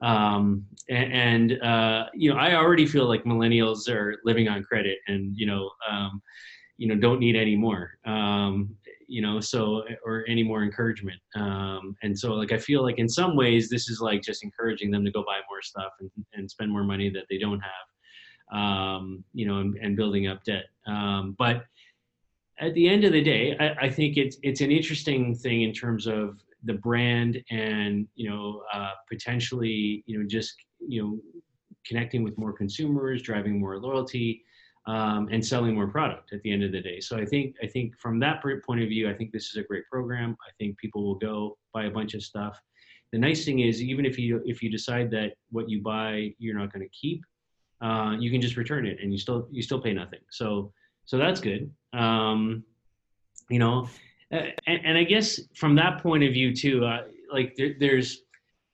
um, 0.00 0.64
and, 0.88 1.12
and 1.12 1.62
uh, 1.62 2.06
you 2.14 2.32
know 2.32 2.38
i 2.38 2.54
already 2.54 2.86
feel 2.86 3.06
like 3.06 3.24
millennials 3.24 3.88
are 3.88 4.16
living 4.24 4.48
on 4.48 4.62
credit 4.62 4.98
and 5.08 5.36
you 5.36 5.46
know 5.46 5.70
um, 5.90 6.22
you 6.78 6.88
know 6.88 6.94
don't 6.94 7.18
need 7.18 7.36
any 7.36 7.56
more 7.56 7.98
um, 8.06 8.74
you 9.06 9.20
know 9.20 9.40
so 9.40 9.82
or 10.04 10.24
any 10.28 10.42
more 10.42 10.62
encouragement. 10.62 11.20
Um, 11.34 11.96
and 12.02 12.16
so 12.16 12.34
like 12.34 12.52
i 12.52 12.58
feel 12.58 12.82
like 12.82 12.98
in 12.98 13.08
some 13.08 13.36
ways 13.36 13.68
this 13.68 13.88
is 13.88 14.00
like 14.00 14.22
just 14.22 14.44
encouraging 14.44 14.90
them 14.90 15.04
to 15.04 15.10
go 15.10 15.22
buy 15.24 15.40
more 15.50 15.60
stuff 15.62 15.92
and, 16.00 16.10
and 16.34 16.50
spend 16.50 16.70
more 16.70 16.84
money 16.84 17.10
that 17.10 17.24
they 17.28 17.38
don't 17.38 17.60
have 17.60 18.58
um, 18.58 19.24
you 19.34 19.46
know 19.46 19.58
and, 19.58 19.76
and, 19.76 19.96
building 19.96 20.26
up 20.26 20.42
debt. 20.44 20.64
Um, 20.86 21.34
but 21.38 21.64
at 22.60 22.72
the 22.74 22.88
end 22.88 23.04
of 23.04 23.12
the 23.12 23.22
day 23.22 23.56
I, 23.60 23.86
I 23.86 23.90
think 23.90 24.16
it's 24.16 24.38
it's 24.42 24.60
an 24.60 24.70
interesting 24.70 25.34
thing 25.34 25.62
in 25.62 25.72
terms 25.72 26.06
of 26.06 26.38
the 26.64 26.74
brand 26.74 27.42
and 27.50 28.06
you 28.14 28.30
know 28.30 28.62
uh, 28.72 28.92
potentially 29.10 30.02
you 30.06 30.18
know 30.18 30.26
just 30.26 30.54
you 30.86 31.02
know 31.02 31.18
connecting 31.86 32.22
with 32.22 32.36
more 32.38 32.52
consumers 32.52 33.22
driving 33.22 33.58
more 33.58 33.78
loyalty 33.78 34.44
um, 34.88 35.28
and 35.30 35.44
selling 35.44 35.74
more 35.74 35.86
product 35.86 36.32
at 36.32 36.42
the 36.42 36.50
end 36.50 36.64
of 36.64 36.72
the 36.72 36.80
day. 36.80 36.98
So 36.98 37.16
i 37.16 37.24
think 37.24 37.54
i 37.62 37.66
think 37.66 37.96
from 37.98 38.18
that 38.20 38.42
point 38.66 38.80
of 38.82 38.88
view 38.88 39.08
i 39.08 39.14
think 39.14 39.30
this 39.32 39.46
is 39.50 39.56
a 39.56 39.62
great 39.62 39.84
program. 39.92 40.36
I 40.48 40.50
think 40.58 40.78
people 40.78 41.04
will 41.04 41.20
go 41.30 41.56
buy 41.72 41.84
a 41.84 41.90
bunch 41.90 42.14
of 42.14 42.22
stuff. 42.22 42.60
The 43.12 43.18
nice 43.18 43.44
thing 43.44 43.60
is 43.60 43.82
even 43.82 44.04
if 44.04 44.18
you 44.18 44.42
if 44.44 44.62
you 44.62 44.70
decide 44.70 45.10
that 45.12 45.34
what 45.50 45.68
you 45.68 45.82
buy 45.82 46.34
you're 46.38 46.58
not 46.58 46.72
going 46.72 46.84
to 46.88 46.94
keep 47.02 47.20
uh, 47.80 48.16
you 48.18 48.30
can 48.32 48.40
just 48.40 48.56
return 48.56 48.86
it 48.86 48.98
and 49.00 49.12
you 49.12 49.18
still 49.18 49.46
you 49.50 49.62
still 49.62 49.80
pay 49.80 49.92
nothing. 49.92 50.20
So 50.30 50.72
so 51.04 51.16
that's 51.16 51.40
good. 51.40 51.70
Um, 51.92 52.64
you 53.48 53.58
know 53.58 53.88
and, 54.30 54.52
and, 54.66 54.98
I 54.98 55.04
guess 55.04 55.40
from 55.54 55.74
that 55.76 56.02
point 56.02 56.22
of 56.22 56.32
view 56.32 56.54
too, 56.54 56.84
uh, 56.84 57.04
like 57.32 57.54
there, 57.56 57.74
there's 57.80 58.22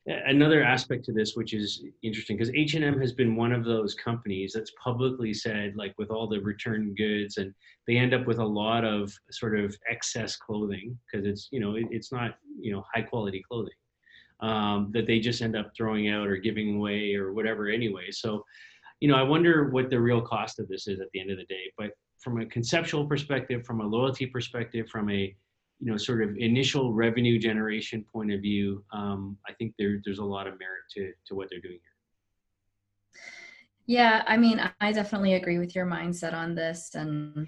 another 0.06 0.62
aspect 0.62 1.04
to 1.06 1.12
this 1.12 1.34
which 1.34 1.54
is 1.54 1.84
interesting 2.02 2.36
because 2.36 2.52
H&M 2.54 3.00
has 3.00 3.12
been 3.12 3.36
one 3.36 3.52
of 3.52 3.64
those 3.64 3.94
companies 3.94 4.52
that's 4.54 4.72
publicly 4.82 5.32
said 5.32 5.74
like 5.76 5.94
with 5.96 6.10
all 6.10 6.26
the 6.26 6.40
return 6.40 6.94
goods 6.94 7.38
and 7.38 7.54
they 7.86 7.96
end 7.96 8.12
up 8.12 8.26
with 8.26 8.38
a 8.38 8.44
lot 8.44 8.84
of 8.84 9.12
sort 9.30 9.58
of 9.58 9.74
excess 9.90 10.36
clothing 10.36 10.98
because 11.06 11.26
it's 11.26 11.48
you 11.52 11.60
know 11.60 11.76
it, 11.76 11.86
it's 11.90 12.12
not 12.12 12.34
you 12.60 12.72
know 12.72 12.84
high 12.94 13.02
quality 13.02 13.42
clothing 13.48 13.72
um, 14.40 14.90
that 14.92 15.06
they 15.06 15.20
just 15.20 15.40
end 15.40 15.56
up 15.56 15.70
throwing 15.74 16.10
out 16.10 16.26
or 16.26 16.36
giving 16.36 16.76
away 16.76 17.14
or 17.14 17.32
whatever 17.32 17.68
anyway. 17.68 18.10
So 18.10 18.44
you 19.00 19.08
know 19.08 19.16
I 19.16 19.22
wonder 19.22 19.70
what 19.70 19.88
the 19.88 20.00
real 20.00 20.20
cost 20.20 20.58
of 20.58 20.68
this 20.68 20.86
is 20.86 21.00
at 21.00 21.08
the 21.14 21.20
end 21.20 21.30
of 21.30 21.38
the 21.38 21.44
day. 21.44 21.72
But 21.78 21.90
from 22.18 22.40
a 22.40 22.46
conceptual 22.46 23.06
perspective 23.06 23.64
from 23.64 23.80
a 23.80 23.86
loyalty 23.86 24.26
perspective 24.26 24.88
from 24.88 25.10
a 25.10 25.34
you 25.84 25.90
know, 25.90 25.98
sort 25.98 26.22
of 26.22 26.34
initial 26.38 26.94
revenue 26.94 27.38
generation 27.38 28.06
point 28.10 28.32
of 28.32 28.40
view, 28.40 28.82
um, 28.94 29.36
I 29.46 29.52
think 29.52 29.74
there, 29.78 30.00
there's 30.04 30.18
a 30.18 30.24
lot 30.24 30.46
of 30.46 30.54
merit 30.58 30.84
to, 30.94 31.12
to 31.26 31.34
what 31.34 31.48
they're 31.50 31.60
doing 31.60 31.78
here. 31.84 33.20
Yeah, 33.86 34.22
I 34.26 34.38
mean, 34.38 34.58
I 34.80 34.92
definitely 34.92 35.34
agree 35.34 35.58
with 35.58 35.76
your 35.76 35.84
mindset 35.84 36.32
on 36.32 36.54
this, 36.54 36.94
and 36.94 37.46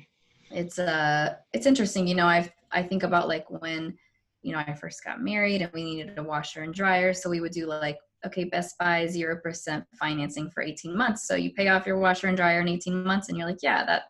it's 0.51 0.79
uh, 0.79 1.37
it's 1.55 1.65
interesting. 1.65 2.07
You 2.07 2.15
know, 2.15 2.27
I 2.27 2.53
I 2.71 2.83
think 2.83 3.05
about 3.05 3.27
like 3.27 3.47
when, 3.49 3.97
you 4.43 4.53
know, 4.53 4.59
I 4.59 4.75
first 4.75 5.03
got 5.03 5.23
married 5.23 5.63
and 5.63 5.73
we 5.73 5.83
needed 5.83 6.19
a 6.19 6.23
washer 6.23 6.61
and 6.63 6.75
dryer, 6.75 7.15
so 7.15 7.31
we 7.31 7.41
would 7.41 7.53
do 7.53 7.65
like, 7.65 7.97
okay, 8.27 8.45
Best 8.45 8.77
Buy 8.79 9.07
zero 9.07 9.41
percent 9.43 9.87
financing 9.99 10.51
for 10.51 10.63
eighteen 10.63 10.95
months. 10.95 11.27
So 11.27 11.37
you 11.37 11.55
pay 11.55 11.69
off 11.69 11.87
your 11.87 11.99
washer 11.99 12.29
and 12.29 12.37
dryer 12.37 12.61
in 12.61 12.69
eighteen 12.69 13.03
months, 13.03 13.31
and 13.31 13.39
you're 13.39 13.49
like, 13.49 13.63
yeah, 13.63 13.87
that 13.87 14.03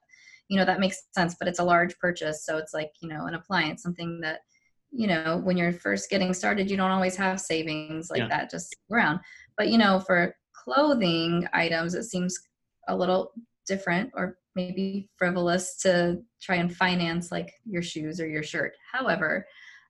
you 0.48 0.56
know 0.56 0.64
that 0.64 0.80
makes 0.80 1.02
sense 1.14 1.34
but 1.38 1.48
it's 1.48 1.58
a 1.58 1.64
large 1.64 1.96
purchase 1.98 2.44
so 2.44 2.56
it's 2.56 2.72
like 2.74 2.90
you 3.00 3.08
know 3.08 3.26
an 3.26 3.34
appliance 3.34 3.82
something 3.82 4.20
that 4.20 4.40
you 4.92 5.06
know 5.06 5.40
when 5.44 5.56
you're 5.56 5.72
first 5.72 6.08
getting 6.10 6.32
started 6.32 6.70
you 6.70 6.76
don't 6.76 6.90
always 6.90 7.16
have 7.16 7.40
savings 7.40 8.10
like 8.10 8.20
yeah. 8.20 8.28
that 8.28 8.50
just 8.50 8.74
around. 8.90 9.20
But 9.58 9.68
you 9.68 9.78
know 9.78 10.00
for 10.00 10.34
clothing 10.52 11.46
items 11.52 11.94
it 11.94 12.04
seems 12.04 12.38
a 12.88 12.96
little 12.96 13.32
different 13.66 14.10
or 14.14 14.38
maybe 14.54 15.08
frivolous 15.16 15.76
to 15.78 16.18
try 16.40 16.56
and 16.56 16.74
finance 16.74 17.30
like 17.30 17.52
your 17.64 17.82
shoes 17.82 18.20
or 18.20 18.26
your 18.26 18.42
shirt. 18.42 18.72
However 18.92 19.46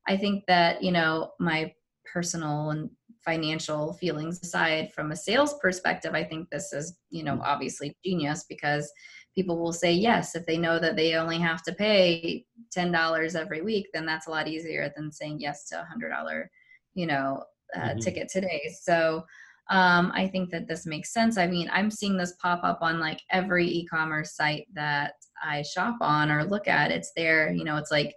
i 0.09 0.17
think 0.17 0.45
that 0.47 0.83
you 0.83 0.93
know 0.93 1.33
my 1.39 1.73
personal 2.13 2.71
and 2.71 2.91
financial 3.25 3.93
feelings 3.95 4.41
aside 4.43 4.93
from 4.93 5.11
a 5.11 5.17
sales 5.17 5.55
perspective 5.61 6.15
i 6.15 6.23
think 6.23 6.49
this 6.51 6.73
is 6.73 6.99
you 7.11 7.25
know 7.25 7.37
mm. 7.37 7.43
obviously 7.43 7.97
genius 8.05 8.45
because 8.49 8.91
people 9.37 9.59
will 9.59 9.73
say 9.73 9.93
yes. 9.93 10.35
If 10.35 10.47
they 10.47 10.57
know 10.57 10.79
that 10.81 10.97
they 10.97 11.15
only 11.15 11.39
have 11.39 11.63
to 11.65 11.73
pay 11.73 12.45
$10 12.77 13.35
every 13.37 13.63
week 13.63 13.87
then 13.93 14.07
that's 14.07 14.27
a 14.27 14.31
lot 14.31 14.49
easier 14.49 14.93
than 14.97 15.13
saying 15.13 15.41
yes 15.41 15.69
to 15.69 15.81
a 15.81 15.87
$100 15.87 16.47
you 16.95 17.07
know 17.07 17.45
uh, 17.77 17.81
mm-hmm. 17.81 17.99
ticket 17.99 18.29
today. 18.29 18.63
So 18.83 19.25
um, 19.69 20.13
i 20.15 20.29
think 20.29 20.51
that 20.51 20.69
this 20.69 20.87
makes 20.87 21.13
sense. 21.13 21.39
I 21.39 21.47
mean 21.47 21.69
i'm 21.73 21.91
seeing 21.91 22.17
this 22.17 22.35
pop 22.41 22.61
up 22.63 22.79
on 22.83 23.01
like 23.01 23.21
every 23.31 23.67
e-commerce 23.67 24.35
site 24.37 24.67
that 24.75 25.15
i 25.43 25.63
shop 25.63 25.97
on 26.01 26.31
or 26.31 26.45
look 26.45 26.69
at. 26.69 26.91
It's 26.91 27.13
there 27.17 27.53
you 27.53 27.65
know 27.65 27.77
it's 27.77 27.91
like 27.91 28.15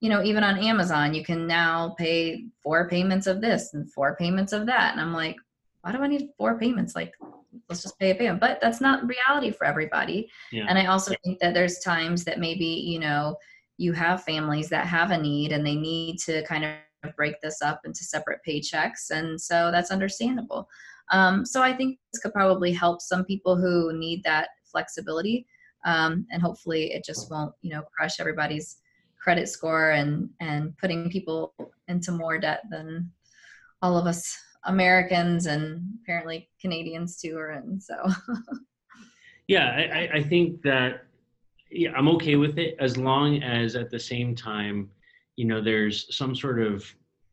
you 0.00 0.08
know 0.08 0.22
even 0.22 0.42
on 0.42 0.58
amazon 0.58 1.14
you 1.14 1.24
can 1.24 1.46
now 1.46 1.94
pay 1.98 2.44
four 2.62 2.88
payments 2.88 3.26
of 3.26 3.40
this 3.40 3.74
and 3.74 3.90
four 3.92 4.16
payments 4.16 4.52
of 4.52 4.66
that. 4.66 4.92
And 4.92 5.00
i'm 5.00 5.14
like 5.14 5.36
why 5.82 5.92
do 5.92 5.98
i 5.98 6.06
need 6.06 6.30
four 6.36 6.58
payments? 6.58 6.94
Like 6.94 7.12
let's 7.68 7.82
just 7.82 7.98
pay 7.98 8.10
a 8.10 8.14
payment. 8.14 8.40
But 8.40 8.60
that's 8.60 8.80
not 8.80 9.06
reality 9.06 9.50
for 9.50 9.66
everybody. 9.66 10.30
Yeah. 10.52 10.66
And 10.68 10.78
I 10.78 10.86
also 10.86 11.14
think 11.24 11.38
that 11.40 11.54
there's 11.54 11.78
times 11.78 12.24
that 12.24 12.38
maybe, 12.38 12.64
you 12.64 12.98
know, 12.98 13.36
you 13.76 13.92
have 13.92 14.24
families 14.24 14.68
that 14.68 14.86
have 14.86 15.10
a 15.10 15.18
need 15.18 15.52
and 15.52 15.66
they 15.66 15.74
need 15.74 16.18
to 16.20 16.44
kind 16.44 16.64
of 16.64 17.16
break 17.16 17.40
this 17.40 17.62
up 17.62 17.80
into 17.84 18.04
separate 18.04 18.40
paychecks. 18.46 19.10
And 19.10 19.40
so 19.40 19.70
that's 19.72 19.90
understandable. 19.90 20.68
Um, 21.12 21.44
so 21.46 21.62
I 21.62 21.72
think 21.72 21.98
this 22.12 22.20
could 22.20 22.32
probably 22.32 22.72
help 22.72 23.00
some 23.00 23.24
people 23.24 23.56
who 23.56 23.98
need 23.98 24.22
that 24.24 24.48
flexibility. 24.70 25.46
Um, 25.86 26.26
and 26.30 26.42
hopefully 26.42 26.92
it 26.92 27.04
just 27.04 27.30
won't, 27.30 27.54
you 27.62 27.70
know, 27.70 27.82
crush 27.96 28.20
everybody's 28.20 28.76
credit 29.20 29.48
score 29.48 29.90
and, 29.92 30.28
and 30.40 30.76
putting 30.76 31.10
people 31.10 31.54
into 31.88 32.12
more 32.12 32.38
debt 32.38 32.62
than 32.70 33.10
all 33.82 33.96
of 33.96 34.06
us 34.06 34.38
Americans 34.64 35.46
and 35.46 35.82
apparently 36.02 36.48
Canadians 36.60 37.20
too 37.20 37.36
are 37.36 37.52
in. 37.52 37.80
So. 37.80 37.94
yeah, 39.48 39.66
I, 39.92 40.18
I 40.18 40.22
think 40.22 40.62
that 40.62 41.04
yeah, 41.70 41.92
I'm 41.96 42.08
okay 42.08 42.36
with 42.36 42.58
it 42.58 42.76
as 42.78 42.96
long 42.96 43.42
as 43.42 43.76
at 43.76 43.90
the 43.90 43.98
same 43.98 44.34
time, 44.34 44.90
you 45.36 45.44
know, 45.44 45.62
there's 45.62 46.14
some 46.14 46.34
sort 46.34 46.60
of 46.60 46.84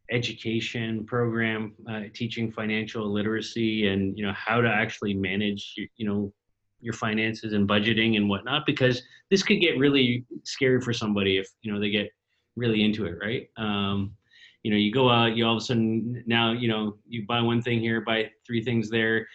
education 0.09 1.05
program 1.05 1.73
uh, 1.89 2.03
teaching 2.13 2.51
financial 2.51 3.11
literacy 3.11 3.87
and 3.87 4.17
you 4.17 4.25
know 4.25 4.33
how 4.33 4.61
to 4.61 4.69
actually 4.69 5.13
manage 5.13 5.73
you 5.97 6.07
know 6.07 6.31
your 6.79 6.93
finances 6.93 7.53
and 7.53 7.67
budgeting 7.67 8.15
and 8.15 8.29
whatnot 8.29 8.65
because 8.65 9.01
this 9.29 9.43
could 9.43 9.59
get 9.59 9.77
really 9.77 10.25
scary 10.43 10.79
for 10.79 10.93
somebody 10.93 11.37
if 11.37 11.49
you 11.61 11.73
know 11.73 11.79
they 11.79 11.89
get 11.89 12.09
really 12.55 12.83
into 12.83 13.05
it 13.05 13.17
right 13.21 13.49
um, 13.57 14.13
you 14.67 14.73
know 14.73 14.77
you 14.77 14.91
go 14.91 15.09
out 15.09 15.33
you 15.37 15.45
all 15.45 15.55
of 15.55 15.61
a 15.61 15.65
sudden 15.65 16.21
now 16.27 16.51
you 16.51 16.67
know 16.67 16.97
you 17.07 17.25
buy 17.25 17.39
one 17.39 17.61
thing 17.61 17.79
here 17.79 18.01
buy 18.01 18.29
three 18.45 18.61
things 18.61 18.89
there 18.89 19.25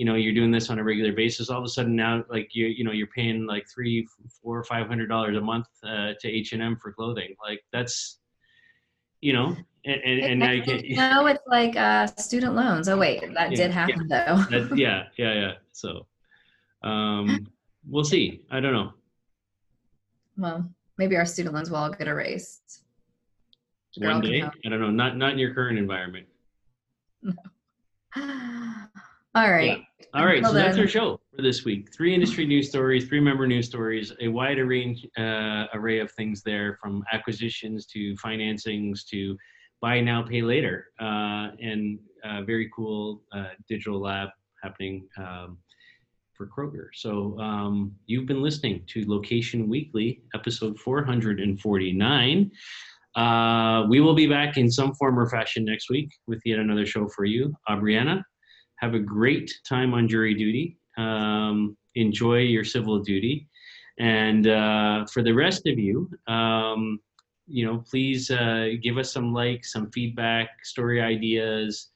you 0.00 0.04
know 0.04 0.16
you're 0.16 0.34
doing 0.34 0.50
this 0.50 0.68
on 0.68 0.80
a 0.80 0.82
regular 0.82 1.12
basis. 1.12 1.48
All 1.50 1.58
of 1.58 1.64
a 1.64 1.68
sudden 1.68 1.94
now 1.94 2.24
like 2.28 2.54
you 2.54 2.66
you 2.66 2.84
know 2.84 2.90
you're 2.90 3.14
paying 3.14 3.46
like 3.46 3.66
three 3.68 4.08
four 4.42 4.64
five 4.64 4.88
hundred 4.88 5.10
dollars 5.10 5.36
a 5.36 5.42
month 5.42 5.66
uh, 5.84 6.14
to 6.18 6.26
h&m 6.28 6.78
for 6.82 6.90
clothing. 6.90 7.36
Like 7.46 7.60
that's 7.70 8.18
you 9.20 9.34
know 9.34 9.54
and, 9.84 10.00
and, 10.02 10.20
and 10.20 10.40
now 10.40 10.52
you 10.52 10.62
can't 10.62 10.88
no 10.88 11.26
it's 11.26 11.46
like 11.46 11.76
uh 11.76 12.06
student 12.06 12.54
loans. 12.54 12.88
Oh 12.88 12.96
wait 12.96 13.20
that 13.34 13.50
yeah, 13.50 13.56
did 13.56 13.70
happen 13.70 14.08
yeah. 14.08 14.24
though. 14.24 14.58
That, 14.58 14.78
yeah 14.78 15.02
yeah 15.18 15.34
yeah. 15.34 15.52
So 15.72 16.06
um 16.82 17.46
we'll 17.86 18.02
see. 18.02 18.40
I 18.50 18.58
don't 18.58 18.72
know. 18.72 18.94
Well 20.38 20.66
maybe 20.96 21.14
our 21.16 21.26
student 21.26 21.54
loans 21.54 21.68
will 21.68 21.76
all 21.76 21.90
get 21.90 22.08
erased 22.08 22.84
Girl 23.98 24.14
One 24.14 24.20
day? 24.20 24.42
I 24.42 24.68
don't 24.68 24.80
know. 24.80 24.90
Not 24.90 25.16
not 25.16 25.32
in 25.32 25.38
your 25.38 25.54
current 25.54 25.78
environment. 25.78 26.26
All 29.34 29.50
right. 29.50 29.82
All 30.12 30.26
right, 30.26 30.38
Until 30.38 30.50
so 30.52 30.58
that's 30.58 30.76
our 30.76 30.88
show 30.88 31.20
for 31.36 31.42
this 31.42 31.64
week. 31.64 31.94
Three 31.94 32.12
industry 32.12 32.44
news 32.44 32.68
stories, 32.68 33.06
three 33.06 33.20
member 33.20 33.46
news 33.46 33.66
stories, 33.66 34.12
a 34.20 34.26
wide 34.26 34.58
range 34.58 35.06
uh, 35.16 35.66
array 35.72 36.00
of 36.00 36.10
things 36.10 36.42
there, 36.42 36.76
from 36.82 37.04
acquisitions 37.12 37.86
to 37.86 38.14
financings 38.16 39.06
to 39.10 39.36
buy 39.80 40.00
now, 40.00 40.22
pay 40.22 40.42
later, 40.42 40.88
uh, 41.00 41.50
and 41.62 42.00
uh, 42.24 42.42
very 42.42 42.68
cool 42.74 43.22
uh, 43.32 43.50
digital 43.68 44.00
lab 44.00 44.30
happening 44.64 45.06
um, 45.16 45.58
for 46.34 46.48
Kroger. 46.48 46.88
So 46.92 47.38
um, 47.38 47.94
you've 48.06 48.26
been 48.26 48.42
listening 48.42 48.82
to 48.88 49.04
Location 49.06 49.68
Weekly, 49.68 50.22
episode 50.34 50.76
449. 50.80 52.50
Uh, 53.16 53.86
we 53.88 54.00
will 54.00 54.14
be 54.14 54.26
back 54.26 54.56
in 54.56 54.70
some 54.70 54.94
form 54.94 55.18
or 55.18 55.28
fashion 55.28 55.64
next 55.64 55.90
week 55.90 56.10
with 56.26 56.40
yet 56.44 56.58
another 56.58 56.86
show 56.86 57.08
for 57.08 57.24
you. 57.24 57.54
Aubriana, 57.68 58.22
have 58.76 58.94
a 58.94 58.98
great 58.98 59.52
time 59.68 59.94
on 59.94 60.08
jury 60.08 60.34
duty. 60.34 60.78
Um, 60.96 61.76
enjoy 61.94 62.38
your 62.38 62.64
civil 62.64 63.00
duty. 63.00 63.48
And 63.98 64.46
uh, 64.46 65.06
for 65.12 65.22
the 65.22 65.32
rest 65.32 65.66
of 65.66 65.78
you, 65.78 66.10
um, 66.26 67.00
you 67.46 67.66
know, 67.66 67.84
please 67.90 68.30
uh, 68.30 68.70
give 68.82 68.96
us 68.96 69.12
some 69.12 69.32
likes, 69.34 69.72
some 69.72 69.90
feedback, 69.90 70.64
story 70.64 71.02
ideas. 71.02 71.88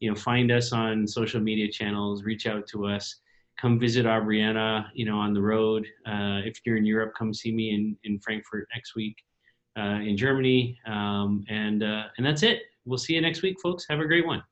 You 0.00 0.10
know, 0.10 0.16
find 0.16 0.50
us 0.50 0.72
on 0.72 1.06
social 1.06 1.40
media 1.40 1.70
channels, 1.70 2.24
reach 2.24 2.46
out 2.46 2.66
to 2.68 2.86
us. 2.86 3.16
Come 3.60 3.78
visit 3.78 4.06
Aubriana, 4.06 4.86
you 4.94 5.04
know, 5.04 5.18
on 5.18 5.34
the 5.34 5.42
road. 5.42 5.86
Uh, 6.06 6.40
if 6.44 6.58
you're 6.64 6.78
in 6.78 6.86
Europe, 6.86 7.12
come 7.16 7.32
see 7.32 7.52
me 7.52 7.70
in, 7.74 7.96
in 8.02 8.18
Frankfurt 8.18 8.66
next 8.74 8.96
week, 8.96 9.16
uh, 9.20 9.31
uh, 9.74 10.00
in 10.02 10.18
Germany. 10.18 10.78
Um, 10.86 11.46
and, 11.48 11.82
uh, 11.82 12.04
and 12.18 12.26
that's 12.26 12.42
it. 12.42 12.64
We'll 12.84 12.98
see 12.98 13.14
you 13.14 13.22
next 13.22 13.40
week, 13.40 13.58
folks. 13.58 13.86
Have 13.88 14.00
a 14.00 14.04
great 14.04 14.26
one. 14.26 14.42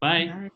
Bye. 0.00 0.50